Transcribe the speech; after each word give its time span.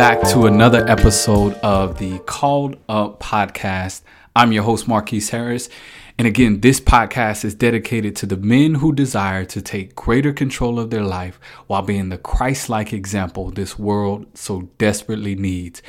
back 0.00 0.26
to 0.26 0.46
another 0.46 0.82
episode 0.88 1.52
of 1.56 1.98
the 1.98 2.18
Called 2.20 2.74
Up 2.88 3.20
Podcast. 3.20 4.00
I'm 4.34 4.50
your 4.50 4.62
host, 4.62 4.88
Marquise 4.88 5.28
Harris. 5.28 5.68
And 6.16 6.26
again, 6.26 6.62
this 6.62 6.80
podcast 6.80 7.44
is 7.44 7.54
dedicated 7.54 8.16
to 8.16 8.24
the 8.24 8.38
men 8.38 8.76
who 8.76 8.94
desire 8.94 9.44
to 9.44 9.60
take 9.60 9.94
greater 9.94 10.32
control 10.32 10.80
of 10.80 10.88
their 10.88 11.02
life 11.02 11.38
while 11.66 11.82
being 11.82 12.08
the 12.08 12.16
Christ 12.16 12.70
like 12.70 12.94
example 12.94 13.50
this 13.50 13.78
world 13.78 14.24
so 14.32 14.70
desperately 14.78 15.34
needs. 15.34 15.82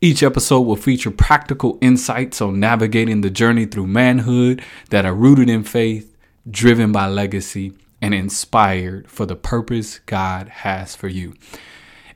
Each 0.00 0.22
episode 0.22 0.60
will 0.60 0.76
feature 0.76 1.10
practical 1.10 1.78
insights 1.80 2.40
on 2.40 2.60
navigating 2.60 3.22
the 3.22 3.28
journey 3.28 3.66
through 3.66 3.88
manhood 3.88 4.62
that 4.90 5.04
are 5.04 5.12
rooted 5.12 5.50
in 5.50 5.64
faith, 5.64 6.16
driven 6.48 6.92
by 6.92 7.08
legacy, 7.08 7.72
and 8.00 8.14
inspired 8.14 9.10
for 9.10 9.26
the 9.26 9.34
purpose 9.34 9.98
God 10.06 10.46
has 10.48 10.94
for 10.94 11.08
you. 11.08 11.34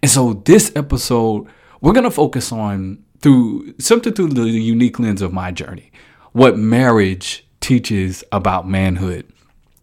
And 0.02 0.11
so 0.11 0.34
this 0.45 0.73
episode, 0.74 1.47
we're 1.80 1.92
going 1.92 2.05
to 2.05 2.11
focus 2.11 2.51
on 2.51 3.05
through 3.20 3.74
something 3.79 4.12
through 4.12 4.30
the 4.30 4.48
unique 4.48 4.98
lens 4.98 5.23
of 5.23 5.33
my 5.33 5.52
journey, 5.52 5.92
what 6.33 6.59
marriage 6.59 7.47
teaches 7.61 8.25
about 8.33 8.69
manhood. 8.69 9.33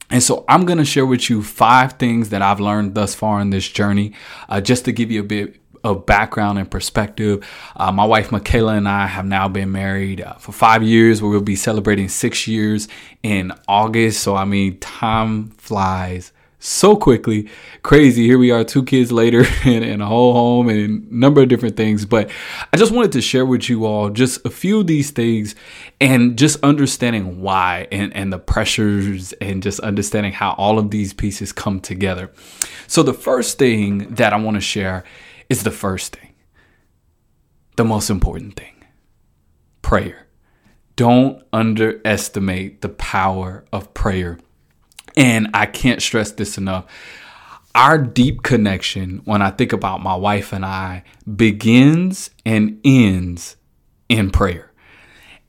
And 0.09 0.21
so 0.21 0.43
I'm 0.49 0.65
going 0.65 0.79
to 0.79 0.85
share 0.85 1.05
with 1.05 1.29
you 1.29 1.41
five 1.41 1.93
things 1.93 2.29
that 2.29 2.41
I've 2.41 2.59
learned 2.59 2.95
thus 2.95 3.15
far 3.15 3.39
in 3.39 3.51
this 3.51 3.67
journey, 3.67 4.13
uh, 4.49 4.59
just 4.59 4.85
to 4.85 4.91
give 4.91 5.09
you 5.09 5.21
a 5.21 5.23
bit 5.23 5.55
of 5.85 6.05
background 6.05 6.59
and 6.59 6.69
perspective. 6.69 7.47
Uh, 7.77 7.91
my 7.91 8.03
wife 8.03 8.31
Michaela 8.31 8.73
and 8.73 8.89
I 8.89 9.07
have 9.07 9.25
now 9.25 9.47
been 9.47 9.71
married 9.71 10.19
uh, 10.19 10.33
for 10.33 10.51
five 10.51 10.83
years. 10.83 11.21
We 11.21 11.29
will 11.29 11.41
be 11.41 11.55
celebrating 11.55 12.09
six 12.09 12.47
years 12.47 12.89
in 13.23 13.53
August. 13.69 14.21
So, 14.21 14.35
I 14.35 14.43
mean, 14.43 14.79
time 14.79 15.51
flies 15.51 16.33
so 16.59 16.95
quickly. 16.95 17.49
Crazy. 17.81 18.25
Here 18.25 18.37
we 18.37 18.51
are, 18.51 18.63
two 18.63 18.83
kids 18.83 19.11
later, 19.11 19.45
and, 19.65 19.83
and, 19.83 20.01
a 20.01 20.05
whole 20.05 20.33
home, 20.33 20.69
and 20.69 20.79
a 20.79 21.15
number 21.15 21.41
of 21.41 21.47
different 21.47 21.77
things. 21.77 22.05
But 22.05 22.29
I 22.71 22.77
just 22.77 22.91
wanted 22.91 23.13
to 23.13 23.21
share 23.21 23.45
with 23.45 23.69
you 23.69 23.85
all 23.85 24.09
just 24.09 24.45
a 24.45 24.49
few 24.49 24.81
of 24.81 24.87
these 24.87 25.11
things 25.11 25.55
and 25.99 26.37
just 26.37 26.61
understanding 26.63 27.41
why 27.41 27.87
and, 27.91 28.15
and 28.15 28.31
the 28.31 28.39
pressures 28.39 29.33
and 29.33 29.63
just 29.63 29.79
understanding 29.79 30.33
how 30.33 30.51
all 30.53 30.77
of 30.77 30.91
these 30.91 31.13
pieces 31.13 31.51
come 31.51 31.79
together. 31.79 32.31
So, 32.87 33.01
the 33.03 33.13
first 33.13 33.57
thing 33.57 34.13
that 34.15 34.33
I 34.33 34.37
want 34.37 34.55
to 34.55 34.61
share 34.61 35.05
is 35.49 35.63
the 35.63 35.71
first 35.71 36.15
thing, 36.15 36.33
the 37.77 37.85
most 37.85 38.09
important 38.09 38.55
thing 38.55 38.75
prayer. 39.81 40.27
Don't 40.95 41.41
underestimate 41.53 42.81
the 42.81 42.89
power 42.89 43.63
of 43.71 43.93
prayer 43.93 44.37
and 45.19 45.49
I 45.53 45.65
can't 45.65 46.01
stress 46.01 46.31
this 46.31 46.57
enough. 46.57 46.85
Our 47.75 47.97
deep 47.97 48.41
connection, 48.41 49.21
when 49.25 49.41
I 49.41 49.51
think 49.51 49.73
about 49.73 50.01
my 50.01 50.15
wife 50.15 50.53
and 50.53 50.65
I, 50.65 51.03
begins 51.35 52.31
and 52.45 52.79
ends 52.83 53.57
in 54.07 54.31
prayer. 54.31 54.71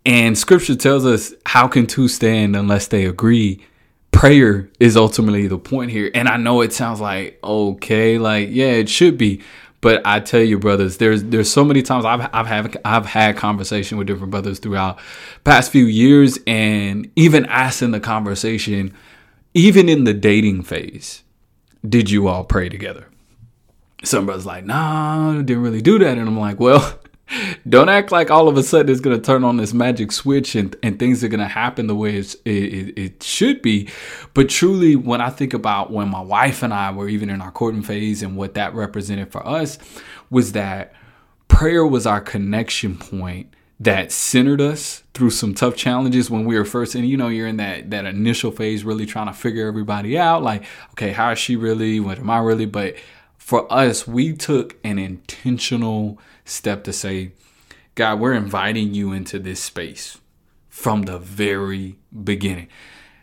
And 0.04 0.36
scripture 0.36 0.74
tells 0.74 1.06
us, 1.06 1.32
how 1.46 1.68
can 1.68 1.86
two 1.86 2.08
stand 2.08 2.56
unless 2.56 2.88
they 2.88 3.06
agree? 3.06 3.64
Prayer 4.10 4.68
is 4.80 4.96
ultimately 4.96 5.46
the 5.46 5.58
point 5.58 5.92
here. 5.92 6.10
And 6.14 6.28
I 6.28 6.36
know 6.36 6.62
it 6.62 6.72
sounds 6.72 7.00
like, 7.00 7.38
okay, 7.42 8.18
like, 8.18 8.48
yeah, 8.50 8.72
it 8.72 8.88
should 8.88 9.16
be. 9.16 9.40
But 9.80 10.02
I 10.05 10.20
tell 10.20 10.42
you, 10.42 10.58
brothers, 10.58 10.98
there's 10.98 11.24
there's 11.24 11.50
so 11.50 11.64
many 11.64 11.80
times 11.80 12.05
I've 12.05 12.28
I've 12.34 12.46
had 12.46 12.77
I've 12.84 13.06
had 13.06 13.36
conversation 13.38 13.96
with 13.96 14.08
different 14.08 14.30
brothers 14.30 14.58
throughout 14.58 14.98
past 15.44 15.72
few 15.72 15.86
years, 15.86 16.38
and 16.46 17.10
even 17.16 17.46
asking 17.46 17.92
the 17.92 18.00
conversation, 18.00 18.92
even 19.54 19.88
in 19.88 20.04
the 20.04 20.14
dating 20.14 20.62
phase, 20.62 21.22
did 21.86 22.10
you 22.10 22.28
all 22.28 22.44
pray 22.44 22.68
together? 22.68 23.06
Some 24.05 24.27
brothers 24.27 24.46
like, 24.46 24.64
nah, 24.64 25.34
didn't 25.42 25.62
really 25.62 25.83
do 25.83 25.98
that. 25.98 26.16
And 26.16 26.28
I'm 26.28 26.38
like, 26.38 26.58
well, 26.58 26.98
don't 27.68 27.89
act 27.89 28.12
like 28.12 28.30
all 28.30 28.48
of 28.48 28.56
a 28.56 28.62
sudden 28.62 28.90
it's 28.90 29.00
going 29.00 29.16
to 29.16 29.24
turn 29.24 29.44
on 29.44 29.56
this 29.56 29.74
magic 29.74 30.12
switch 30.12 30.55
and, 30.55 30.74
and 30.83 30.98
things 30.98 31.22
are 31.22 31.28
going 31.28 31.40
to 31.40 31.46
happen 31.46 31.86
the 31.86 31.94
way 31.94 32.16
it, 32.16 32.36
it, 32.44 32.98
it 32.98 33.22
should 33.22 33.60
be. 33.62 33.89
But 34.34 34.48
truly, 34.48 34.96
when 34.96 35.20
I 35.20 35.30
think 35.30 35.52
about 35.52 35.90
when 35.90 36.08
my 36.08 36.20
wife 36.20 36.62
and 36.62 36.72
I 36.72 36.90
were 36.92 37.08
even 37.08 37.30
in 37.30 37.40
our 37.40 37.50
courting 37.50 37.83
phase 37.83 38.22
and 38.22 38.36
what 38.36 38.55
that 38.55 38.74
represented 38.74 39.30
for 39.30 39.46
us, 39.46 39.78
was 40.30 40.52
that 40.52 40.94
prayer 41.48 41.86
was 41.86 42.06
our 42.06 42.20
connection 42.20 42.96
point 42.96 43.55
that 43.80 44.13
centered 44.13 44.61
us 44.61 45.02
through 45.14 45.30
some 45.30 45.55
tough 45.55 45.74
challenges 45.74 46.30
when 46.30 46.45
we 46.45 46.57
were 46.57 46.67
first 46.67 46.95
and 46.95 47.08
you 47.08 47.17
know 47.17 47.29
you're 47.29 47.46
in 47.46 47.57
that 47.57 47.91
that 47.91 48.05
initial 48.05 48.52
phase 48.52 48.85
really 48.85 49.07
trying 49.07 49.27
to 49.27 49.33
figure 49.33 49.67
everybody 49.67 50.18
out 50.18 50.42
like 50.42 50.63
okay 50.92 51.11
how 51.11 51.33
is 51.33 51.39
she 51.39 51.57
really? 51.57 51.98
What 51.98 52.19
am 52.19 52.30
i 52.30 52.39
really? 52.39 52.67
But 52.67 52.96
for 53.39 53.70
us 53.73 54.07
we 54.07 54.35
took 54.35 54.77
an 54.85 54.98
intentional 54.98 56.19
step 56.45 56.85
to 56.85 56.92
say 56.92 57.33
god 57.95 58.20
we're 58.20 58.35
inviting 58.35 58.95
you 58.95 59.13
into 59.13 59.39
this 59.39 59.63
space 59.63 60.19
from 60.69 61.02
the 61.02 61.19
very 61.19 61.96
beginning. 62.24 62.69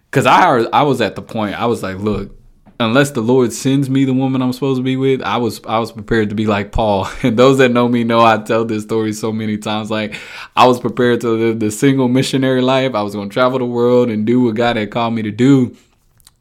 Because 0.10 0.26
i 0.26 0.58
i 0.74 0.82
was 0.82 1.02
at 1.02 1.16
the 1.16 1.22
point 1.22 1.60
i 1.60 1.68
was 1.68 1.84
like 1.84 2.00
look 2.00 2.36
unless 2.80 3.12
the 3.12 3.22
Lord 3.22 3.54
sends 3.54 3.90
me 3.90 4.06
the 4.06 4.14
woman 4.14 4.42
I'm 4.42 4.54
supposed 4.54 4.80
to 4.80 4.84
be 4.84 4.98
with, 4.98 5.22
I 5.22 5.38
was 5.38 5.62
I 5.66 5.80
was 5.80 5.92
prepared 5.92 6.30
to 6.30 6.36
be 6.36 6.46
like 6.46 6.72
Paul. 6.72 7.08
And 7.24 7.38
those 7.38 7.58
that 7.58 7.72
know 7.72 7.88
me 7.88 8.04
know 8.04 8.22
I 8.22 8.38
tell 8.38 8.66
this 8.66 8.84
story 8.84 9.14
so 9.14 9.32
many 9.32 9.58
times. 9.58 9.90
Like 9.90 10.16
I 10.56 10.68
was 10.68 10.80
prepared 10.80 11.22
to 11.22 11.30
live 11.30 11.60
the 11.60 11.72
single 11.72 12.08
missionary 12.08 12.62
life. 12.62 12.96
I 12.96 13.02
was 13.02 13.16
going 13.16 13.30
to 13.30 13.34
travel 13.34 13.60
the 13.60 13.66
world 13.66 14.10
and 14.10 14.26
do 14.26 14.42
what 14.42 14.56
God 14.56 14.76
had 14.76 14.92
called 14.92 15.14
me 15.14 15.24
to 15.24 15.32
do. 15.32 15.76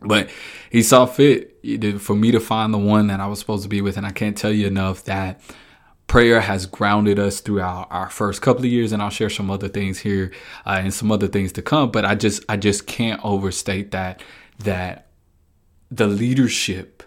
But 0.00 0.28
He 0.70 0.82
saw 0.82 1.06
fit 1.06 1.52
for 2.00 2.14
me 2.14 2.30
to 2.32 2.40
find 2.40 2.72
the 2.72 2.78
one 2.78 3.08
that 3.08 3.20
I 3.20 3.26
was 3.26 3.38
supposed 3.38 3.62
to 3.62 3.68
be 3.68 3.80
with. 3.80 3.96
And 3.96 4.06
I 4.06 4.12
can't 4.12 4.36
tell 4.36 4.52
you 4.52 4.66
enough 4.66 5.04
that 5.04 5.40
prayer 6.06 6.40
has 6.40 6.66
grounded 6.66 7.18
us 7.18 7.40
throughout 7.40 7.88
our 7.90 8.08
first 8.08 8.40
couple 8.40 8.60
of 8.60 8.70
years 8.70 8.92
and 8.92 9.02
i'll 9.02 9.10
share 9.10 9.28
some 9.28 9.50
other 9.50 9.66
things 9.66 9.98
here 9.98 10.30
uh, 10.64 10.78
and 10.80 10.94
some 10.94 11.10
other 11.10 11.26
things 11.26 11.50
to 11.50 11.60
come 11.60 11.90
but 11.90 12.04
i 12.04 12.14
just 12.14 12.44
i 12.48 12.56
just 12.56 12.86
can't 12.86 13.20
overstate 13.24 13.90
that 13.90 14.22
that 14.60 15.05
the 15.90 16.06
leadership 16.06 17.02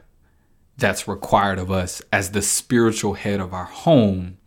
that's 0.78 1.07
required 1.07 1.59
of 1.59 1.69
us 1.72 2.01
as 2.12 2.31
the 2.31 2.41
spiritual 2.41 3.13
head 3.13 3.40
of 3.40 3.53
our 3.53 3.66
home 3.66 4.38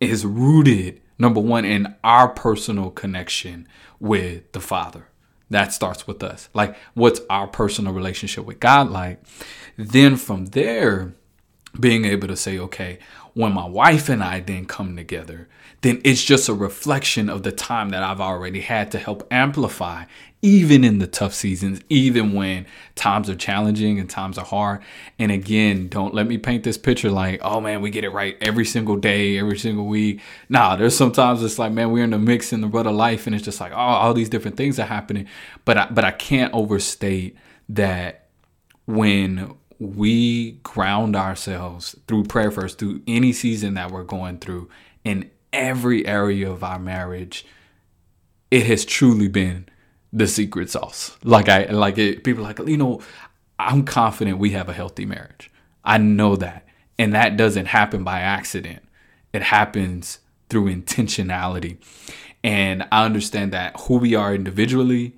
is 0.00 0.26
rooted, 0.26 1.00
number 1.18 1.40
one, 1.40 1.64
in 1.64 1.94
our 2.02 2.28
personal 2.28 2.90
connection 2.90 3.68
with 4.00 4.50
the 4.52 4.60
Father. 4.60 5.08
That 5.50 5.72
starts 5.72 6.06
with 6.06 6.22
us. 6.22 6.48
Like, 6.54 6.76
what's 6.94 7.20
our 7.30 7.46
personal 7.46 7.92
relationship 7.92 8.44
with 8.44 8.60
God 8.60 8.90
like? 8.90 9.22
Then 9.76 10.16
from 10.16 10.46
there, 10.46 11.14
being 11.78 12.04
able 12.04 12.28
to 12.28 12.36
say, 12.36 12.58
okay, 12.58 12.98
when 13.34 13.52
my 13.52 13.66
wife 13.66 14.08
and 14.08 14.22
I 14.22 14.40
then 14.40 14.64
come 14.64 14.96
together, 14.96 15.48
then 15.82 16.00
it's 16.04 16.22
just 16.22 16.48
a 16.48 16.54
reflection 16.54 17.28
of 17.28 17.42
the 17.42 17.52
time 17.52 17.90
that 17.90 18.02
I've 18.02 18.20
already 18.20 18.60
had 18.60 18.90
to 18.92 18.98
help 18.98 19.26
amplify, 19.30 20.04
even 20.40 20.84
in 20.84 20.98
the 20.98 21.06
tough 21.06 21.34
seasons, 21.34 21.80
even 21.88 22.32
when 22.32 22.64
times 22.94 23.28
are 23.28 23.34
challenging 23.34 23.98
and 23.98 24.08
times 24.08 24.38
are 24.38 24.44
hard. 24.44 24.82
And 25.18 25.32
again, 25.32 25.88
don't 25.88 26.14
let 26.14 26.26
me 26.26 26.38
paint 26.38 26.64
this 26.64 26.78
picture 26.78 27.10
like, 27.10 27.40
oh 27.42 27.60
man, 27.60 27.82
we 27.82 27.90
get 27.90 28.04
it 28.04 28.10
right 28.10 28.36
every 28.40 28.64
single 28.64 28.96
day, 28.96 29.38
every 29.38 29.58
single 29.58 29.86
week. 29.86 30.20
Nah, 30.48 30.76
there's 30.76 30.96
sometimes 30.96 31.42
it's 31.42 31.58
like, 31.58 31.72
man, 31.72 31.90
we're 31.90 32.04
in 32.04 32.10
the 32.10 32.18
mix 32.18 32.52
in 32.52 32.60
the 32.60 32.68
rut 32.68 32.86
of 32.86 32.94
life, 32.94 33.26
and 33.26 33.34
it's 33.34 33.44
just 33.44 33.60
like, 33.60 33.72
oh, 33.72 33.76
all 33.76 34.14
these 34.14 34.28
different 34.28 34.56
things 34.56 34.78
are 34.78 34.86
happening. 34.86 35.26
But 35.64 35.76
I, 35.76 35.86
but 35.90 36.04
I 36.04 36.12
can't 36.12 36.54
overstate 36.54 37.36
that 37.70 38.28
when 38.86 39.54
we 39.78 40.52
ground 40.62 41.16
ourselves 41.16 41.96
through 42.06 42.24
prayer 42.24 42.50
first, 42.50 42.78
through 42.78 43.02
any 43.06 43.32
season 43.32 43.74
that 43.74 43.90
we're 43.90 44.04
going 44.04 44.38
through, 44.38 44.68
in 45.04 45.30
every 45.52 46.06
area 46.06 46.50
of 46.50 46.64
our 46.64 46.78
marriage, 46.78 47.46
it 48.50 48.66
has 48.66 48.84
truly 48.84 49.28
been 49.28 49.66
the 50.12 50.26
secret 50.26 50.70
sauce. 50.70 51.16
Like 51.24 51.48
I 51.48 51.64
like 51.66 51.98
it. 51.98 52.24
People 52.24 52.44
like 52.44 52.58
you 52.60 52.76
know, 52.76 53.02
I'm 53.58 53.84
confident 53.84 54.38
we 54.38 54.50
have 54.50 54.68
a 54.68 54.72
healthy 54.72 55.04
marriage. 55.04 55.50
I 55.84 55.98
know 55.98 56.36
that, 56.36 56.66
and 56.98 57.12
that 57.14 57.36
doesn't 57.36 57.66
happen 57.66 58.04
by 58.04 58.20
accident. 58.20 58.82
It 59.32 59.42
happens 59.42 60.20
through 60.48 60.74
intentionality, 60.74 61.78
and 62.42 62.86
I 62.92 63.04
understand 63.04 63.52
that 63.52 63.78
who 63.80 63.98
we 63.98 64.14
are 64.14 64.34
individually 64.34 65.14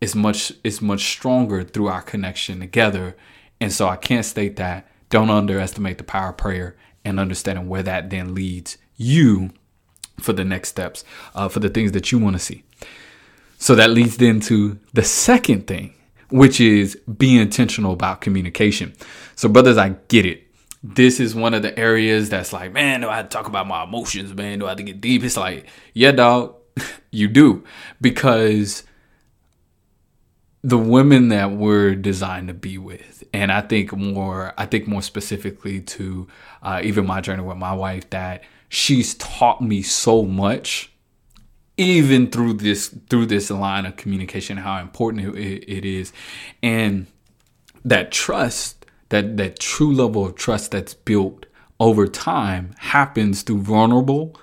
is 0.00 0.14
much 0.14 0.52
is 0.62 0.82
much 0.82 1.04
stronger 1.04 1.64
through 1.64 1.88
our 1.88 2.02
connection 2.02 2.60
together 2.60 3.16
and 3.60 3.72
so 3.72 3.88
I 3.88 3.96
can't 3.96 4.24
state 4.24 4.56
that. 4.56 4.88
Don't 5.08 5.30
underestimate 5.30 5.98
the 5.98 6.04
power 6.04 6.30
of 6.30 6.36
prayer 6.36 6.76
and 7.04 7.20
understanding 7.20 7.68
where 7.68 7.82
that 7.82 8.10
then 8.10 8.34
leads 8.34 8.76
you 8.96 9.50
for 10.20 10.32
the 10.32 10.44
next 10.44 10.70
steps, 10.70 11.04
uh, 11.34 11.48
for 11.48 11.60
the 11.60 11.68
things 11.68 11.92
that 11.92 12.10
you 12.10 12.18
want 12.18 12.34
to 12.34 12.40
see. 12.40 12.64
So 13.58 13.74
that 13.74 13.90
leads 13.90 14.16
then 14.16 14.40
to 14.40 14.78
the 14.92 15.02
second 15.02 15.66
thing, 15.66 15.94
which 16.30 16.60
is 16.60 16.96
be 16.96 17.38
intentional 17.38 17.92
about 17.92 18.20
communication. 18.20 18.94
So, 19.34 19.48
brothers, 19.48 19.78
I 19.78 19.90
get 20.08 20.26
it. 20.26 20.42
This 20.82 21.20
is 21.20 21.34
one 21.34 21.54
of 21.54 21.62
the 21.62 21.76
areas 21.78 22.28
that's 22.28 22.52
like, 22.52 22.72
man, 22.72 23.00
do 23.00 23.08
I 23.08 23.16
have 23.16 23.28
to 23.28 23.36
talk 23.36 23.48
about 23.48 23.66
my 23.66 23.84
emotions, 23.84 24.34
man? 24.34 24.58
Do 24.58 24.66
I 24.66 24.70
have 24.70 24.78
to 24.78 24.84
get 24.84 25.00
deep? 25.00 25.24
It's 25.24 25.36
like, 25.36 25.66
yeah, 25.94 26.12
dog, 26.12 26.54
you 27.10 27.28
do. 27.28 27.64
Because 28.00 28.82
the 30.66 30.78
women 30.78 31.28
that 31.28 31.52
we're 31.52 31.94
designed 31.94 32.48
to 32.48 32.54
be 32.54 32.76
with 32.78 33.22
and 33.32 33.52
i 33.52 33.60
think 33.60 33.92
more 33.96 34.52
i 34.58 34.66
think 34.66 34.86
more 34.86 35.02
specifically 35.02 35.80
to 35.80 36.26
uh, 36.62 36.80
even 36.82 37.06
my 37.06 37.20
journey 37.20 37.42
with 37.42 37.56
my 37.56 37.72
wife 37.72 38.08
that 38.10 38.42
she's 38.68 39.14
taught 39.14 39.60
me 39.60 39.82
so 39.82 40.24
much 40.24 40.90
even 41.76 42.30
through 42.30 42.54
this 42.54 42.88
through 43.10 43.26
this 43.26 43.50
line 43.50 43.86
of 43.86 43.96
communication 43.96 44.56
how 44.56 44.80
important 44.80 45.36
it, 45.36 45.64
it 45.70 45.84
is. 45.84 46.12
And 46.62 47.06
that 47.84 48.10
trust 48.10 48.86
that 49.10 49.36
that 49.36 49.58
true 49.58 49.92
level 49.92 50.26
of 50.26 50.34
trust 50.34 50.70
that's 50.70 50.94
built 50.94 51.46
over 51.78 52.06
time 52.06 52.74
happens 52.78 53.42
through 53.42 53.60
vulnerable 53.60 54.38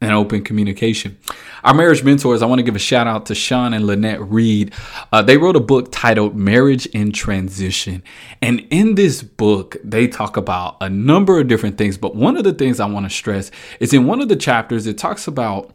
and 0.00 0.12
open 0.12 0.42
communication. 0.42 1.18
Our 1.62 1.74
marriage 1.74 2.02
mentors, 2.02 2.40
I 2.40 2.46
want 2.46 2.58
to 2.58 2.62
give 2.62 2.76
a 2.76 2.80
shout 2.80 3.06
out 3.06 3.26
to 3.26 3.34
Sean 3.34 3.74
and 3.74 3.86
Lynette 3.86 4.20
Reed. 4.22 4.72
Uh, 5.12 5.20
they 5.20 5.36
wrote 5.36 5.56
a 5.56 5.60
book 5.60 5.88
titled 5.92 6.34
Marriage 6.34 6.86
in 6.86 7.12
Transition. 7.12 8.02
And 8.40 8.66
in 8.70 8.94
this 8.94 9.22
book, 9.22 9.76
they 9.84 10.08
talk 10.08 10.38
about 10.38 10.78
a 10.80 10.88
number 10.88 11.38
of 11.38 11.48
different 11.48 11.76
things. 11.76 11.98
But 11.98 12.16
one 12.16 12.36
of 12.36 12.44
the 12.44 12.54
things 12.54 12.80
I 12.80 12.86
want 12.86 13.04
to 13.06 13.10
stress 13.10 13.50
is 13.78 13.92
in 13.92 14.06
one 14.06 14.22
of 14.22 14.28
the 14.28 14.36
chapters, 14.36 14.86
it 14.86 14.96
talks 14.96 15.26
about 15.26 15.74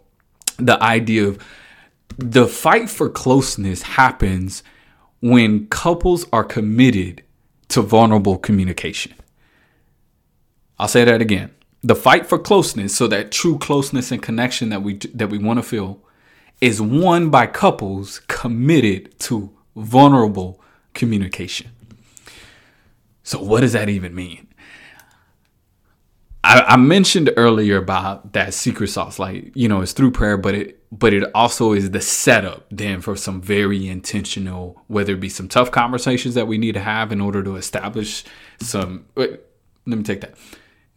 the 0.58 0.82
idea 0.82 1.28
of 1.28 1.40
the 2.18 2.48
fight 2.48 2.90
for 2.90 3.10
closeness 3.10 3.82
happens 3.84 4.64
when 5.22 5.68
couples 5.68 6.26
are 6.34 6.44
committed 6.44 7.24
to 7.68 7.82
vulnerable 7.82 8.38
communication. 8.38 9.14
I'll 10.80 10.88
say 10.88 11.04
that 11.04 11.22
again 11.22 11.52
the 11.86 11.96
fight 11.96 12.26
for 12.26 12.40
closeness, 12.40 12.96
so 12.96 13.08
that 13.08 13.32
true 13.32 13.60
closeness 13.60 14.12
and 14.12 14.22
connection 14.22 14.70
that 14.70 14.82
we 14.82 14.96
that 15.14 15.30
we 15.30 15.38
want 15.38 15.60
to 15.60 15.64
feel, 15.64 16.02
is 16.60 16.82
won 16.82 17.30
by 17.30 17.46
couples 17.46 18.22
committed 18.28 19.18
to 19.20 19.52
vulnerable 19.76 20.60
communication. 20.96 21.70
So, 23.22 23.40
what 23.40 23.62
does 23.62 23.74
that 23.74 23.88
even 23.88 24.16
mean? 24.16 24.48
I, 26.44 26.62
I, 26.62 26.78
mentioned 26.78 27.32
earlier 27.38 27.78
about 27.78 28.34
that 28.34 28.56
secret 28.56 28.88
sauce, 28.88 29.20
like 29.20 29.52
you 29.56 29.68
know, 29.68 29.82
it's 29.82 29.94
through 29.94 30.12
prayer, 30.12 30.38
but 30.38 30.56
it 30.56 30.82
but 30.92 31.14
it 31.14 31.30
also 31.36 31.74
is 31.74 31.92
the 31.92 32.02
setup 32.02 32.66
then 32.72 33.00
for 33.00 33.16
some 33.16 33.42
very 33.42 33.88
intentional, 33.88 34.82
whether 34.88 35.14
it 35.14 35.20
be 35.20 35.30
some 35.30 35.48
tough 35.48 35.70
conversations 35.70 36.34
that 36.34 36.48
we 36.48 36.58
need 36.58 36.74
to 36.74 36.80
have 36.80 37.12
in 37.12 37.22
order 37.22 37.44
to 37.44 37.58
establish 37.58 38.24
some. 38.60 39.06
Wait, 39.14 39.40
let 39.86 39.98
me 40.00 40.04
take 40.04 40.22
that 40.22 40.36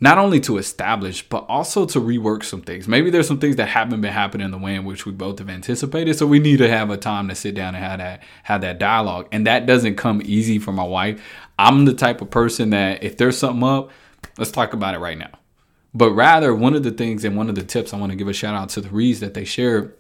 not 0.00 0.16
only 0.16 0.38
to 0.40 0.58
establish, 0.58 1.28
but 1.28 1.44
also 1.48 1.84
to 1.84 2.00
rework 2.00 2.44
some 2.44 2.62
things. 2.62 2.86
Maybe 2.86 3.10
there's 3.10 3.26
some 3.26 3.40
things 3.40 3.56
that 3.56 3.66
haven't 3.66 4.00
been 4.00 4.12
happening 4.12 4.44
in 4.44 4.52
the 4.52 4.58
way 4.58 4.76
in 4.76 4.84
which 4.84 5.04
we 5.04 5.12
both 5.12 5.40
have 5.40 5.50
anticipated. 5.50 6.14
So 6.14 6.26
we 6.26 6.38
need 6.38 6.58
to 6.58 6.68
have 6.68 6.90
a 6.90 6.96
time 6.96 7.28
to 7.28 7.34
sit 7.34 7.54
down 7.54 7.74
and 7.74 7.84
have 7.84 7.98
that 7.98 8.22
have 8.44 8.60
that 8.60 8.78
dialogue. 8.78 9.26
And 9.32 9.46
that 9.46 9.66
doesn't 9.66 9.96
come 9.96 10.22
easy 10.24 10.58
for 10.60 10.72
my 10.72 10.84
wife. 10.84 11.20
I'm 11.58 11.84
the 11.84 11.94
type 11.94 12.20
of 12.20 12.30
person 12.30 12.70
that 12.70 13.02
if 13.02 13.16
there's 13.16 13.36
something 13.36 13.68
up, 13.68 13.90
let's 14.36 14.52
talk 14.52 14.72
about 14.72 14.94
it 14.94 14.98
right 14.98 15.18
now. 15.18 15.30
But 15.94 16.12
rather, 16.12 16.54
one 16.54 16.74
of 16.74 16.84
the 16.84 16.92
things 16.92 17.24
and 17.24 17.36
one 17.36 17.48
of 17.48 17.56
the 17.56 17.64
tips 17.64 17.92
I 17.92 17.98
want 17.98 18.12
to 18.12 18.16
give 18.16 18.28
a 18.28 18.32
shout 18.32 18.54
out 18.54 18.68
to 18.70 18.80
the 18.80 18.90
Reeds 18.90 19.20
that 19.20 19.34
they 19.34 19.44
shared 19.44 19.94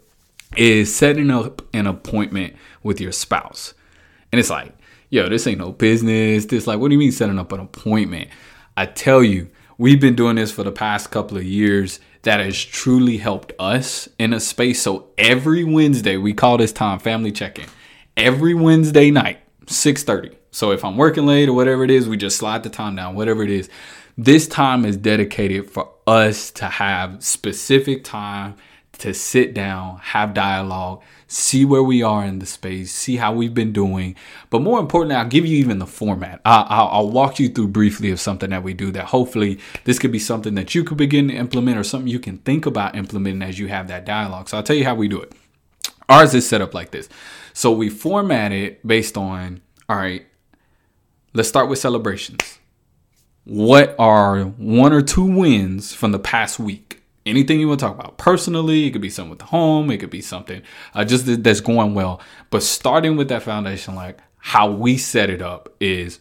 is 0.56 0.94
setting 0.94 1.30
up 1.30 1.62
an 1.74 1.88
appointment 1.88 2.54
with 2.84 3.00
your 3.00 3.12
spouse. 3.12 3.74
And 4.30 4.38
it's 4.38 4.50
like, 4.50 4.72
yo, 5.10 5.28
this 5.28 5.46
ain't 5.46 5.58
no 5.58 5.72
business. 5.72 6.44
This 6.44 6.68
like, 6.68 6.78
what 6.78 6.88
do 6.88 6.94
you 6.94 6.98
mean 6.98 7.10
setting 7.10 7.38
up 7.38 7.50
an 7.50 7.60
appointment? 7.60 8.28
I 8.76 8.86
tell 8.86 9.24
you, 9.24 9.50
we've 9.78 10.00
been 10.00 10.16
doing 10.16 10.36
this 10.36 10.50
for 10.50 10.64
the 10.64 10.72
past 10.72 11.10
couple 11.10 11.36
of 11.36 11.44
years 11.44 12.00
that 12.22 12.40
has 12.40 12.62
truly 12.62 13.18
helped 13.18 13.52
us 13.58 14.08
in 14.18 14.32
a 14.32 14.40
space. 14.40 14.82
So 14.82 15.06
every 15.16 15.62
Wednesday, 15.62 16.16
we 16.16 16.34
call 16.34 16.58
this 16.58 16.72
time 16.72 16.98
family 16.98 17.30
check-in. 17.30 17.66
Every 18.16 18.54
Wednesday 18.54 19.12
night, 19.12 19.38
6:30. 19.66 20.32
So 20.50 20.72
if 20.72 20.84
I'm 20.84 20.96
working 20.96 21.26
late 21.26 21.48
or 21.48 21.52
whatever 21.52 21.84
it 21.84 21.90
is, 21.90 22.08
we 22.08 22.16
just 22.16 22.36
slide 22.36 22.64
the 22.64 22.70
time 22.70 22.96
down, 22.96 23.14
whatever 23.14 23.44
it 23.44 23.50
is. 23.50 23.70
This 24.16 24.48
time 24.48 24.84
is 24.84 24.96
dedicated 24.96 25.70
for 25.70 25.90
us 26.06 26.50
to 26.52 26.64
have 26.64 27.22
specific 27.22 28.02
time 28.02 28.56
to 28.98 29.14
sit 29.14 29.54
down, 29.54 30.00
have 30.02 30.34
dialogue, 30.34 31.02
see 31.28 31.62
where 31.64 31.82
we 31.82 32.02
are 32.02 32.24
in 32.24 32.38
the 32.38 32.46
space, 32.46 32.90
see 32.90 33.16
how 33.16 33.34
we've 33.34 33.52
been 33.52 33.72
doing. 33.72 34.16
But 34.48 34.62
more 34.62 34.80
importantly, 34.80 35.14
I'll 35.14 35.28
give 35.28 35.44
you 35.44 35.58
even 35.58 35.78
the 35.78 35.86
format. 35.86 36.40
I'll, 36.44 36.66
I'll, 36.68 36.88
I'll, 36.88 37.10
walk 37.10 37.38
you 37.38 37.50
through 37.50 37.68
briefly 37.68 38.10
of 38.10 38.18
something 38.18 38.50
that 38.50 38.62
we 38.62 38.72
do 38.72 38.90
that 38.92 39.06
hopefully 39.06 39.58
this 39.84 39.98
could 39.98 40.10
be 40.10 40.18
something 40.18 40.54
that 40.54 40.74
you 40.74 40.84
could 40.84 40.96
begin 40.96 41.28
to 41.28 41.34
implement 41.34 41.78
or 41.78 41.84
something 41.84 42.08
you 42.08 42.18
can 42.18 42.38
think 42.38 42.64
about 42.64 42.96
implementing 42.96 43.42
as 43.42 43.58
you 43.58 43.68
have 43.68 43.88
that 43.88 44.06
dialogue. 44.06 44.48
So 44.48 44.56
I'll 44.56 44.62
tell 44.62 44.76
you 44.76 44.84
how 44.84 44.94
we 44.94 45.06
do 45.06 45.20
it. 45.20 45.32
Ours 46.08 46.34
is 46.34 46.48
set 46.48 46.62
up 46.62 46.72
like 46.72 46.90
this. 46.90 47.08
So 47.52 47.72
we 47.72 47.90
format 47.90 48.50
it 48.52 48.86
based 48.86 49.18
on, 49.18 49.60
all 49.88 49.96
right, 49.96 50.26
let's 51.34 51.48
start 51.48 51.68
with 51.68 51.78
celebrations. 51.78 52.58
What 53.44 53.94
are 53.98 54.44
one 54.44 54.92
or 54.92 55.02
two 55.02 55.24
wins 55.24 55.92
from 55.92 56.12
the 56.12 56.18
past 56.18 56.58
week? 56.58 56.97
Anything 57.28 57.60
you 57.60 57.68
want 57.68 57.80
to 57.80 57.86
talk 57.86 57.94
about 57.94 58.18
personally 58.18 58.86
it 58.86 58.90
could 58.90 59.02
be 59.02 59.10
something 59.10 59.30
with 59.30 59.38
the 59.38 59.44
home 59.46 59.90
it 59.90 59.98
could 59.98 60.10
be 60.10 60.20
something 60.20 60.62
uh, 60.94 61.04
just 61.04 61.42
that's 61.42 61.60
going 61.60 61.94
well. 61.94 62.20
But 62.50 62.62
starting 62.62 63.16
with 63.16 63.28
that 63.28 63.42
foundation 63.42 63.94
like 63.94 64.18
how 64.38 64.70
we 64.70 64.96
set 64.96 65.30
it 65.30 65.42
up 65.42 65.74
is 65.80 66.20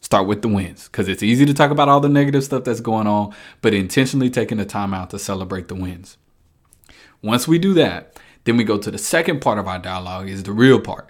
start 0.00 0.26
with 0.26 0.42
the 0.42 0.48
wins 0.48 0.88
because 0.88 1.08
it's 1.08 1.22
easy 1.22 1.44
to 1.44 1.54
talk 1.54 1.70
about 1.70 1.88
all 1.88 2.00
the 2.00 2.08
negative 2.08 2.44
stuff 2.44 2.64
that's 2.64 2.80
going 2.80 3.06
on 3.06 3.34
but 3.60 3.74
intentionally 3.74 4.30
taking 4.30 4.58
the 4.58 4.64
time 4.64 4.94
out 4.94 5.10
to 5.10 5.18
celebrate 5.18 5.68
the 5.68 5.74
wins. 5.74 6.16
Once 7.22 7.48
we 7.48 7.58
do 7.58 7.74
that 7.74 8.18
then 8.44 8.56
we 8.56 8.64
go 8.64 8.78
to 8.78 8.90
the 8.90 8.98
second 8.98 9.40
part 9.40 9.58
of 9.58 9.66
our 9.66 9.78
dialogue 9.78 10.28
is 10.28 10.44
the 10.44 10.52
real 10.52 10.80
part. 10.80 11.08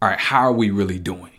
All 0.00 0.08
right 0.08 0.18
how 0.18 0.40
are 0.40 0.52
we 0.52 0.70
really 0.70 0.98
doing 0.98 1.31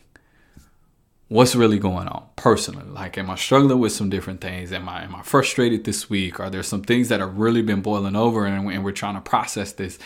what's 1.33 1.55
really 1.55 1.79
going 1.79 2.07
on 2.07 2.23
personally? 2.35 2.85
Like 2.85 3.17
am 3.17 3.29
i 3.31 3.35
struggling 3.35 3.79
with 3.79 3.91
some 3.91 4.09
different 4.09 4.39
things? 4.39 4.71
Am 4.71 4.87
i 4.87 5.03
am 5.03 5.15
i 5.15 5.23
frustrated 5.23 5.83
this 5.83 6.07
week? 6.07 6.39
Are 6.39 6.51
there 6.51 6.61
some 6.61 6.83
things 6.83 7.09
that 7.09 7.19
have 7.19 7.37
really 7.37 7.63
been 7.63 7.81
boiling 7.81 8.15
over 8.15 8.45
and, 8.45 8.69
and 8.71 8.83
we're 8.83 8.91
trying 8.91 9.15
to 9.15 9.21
process 9.21 9.73
this? 9.73 9.97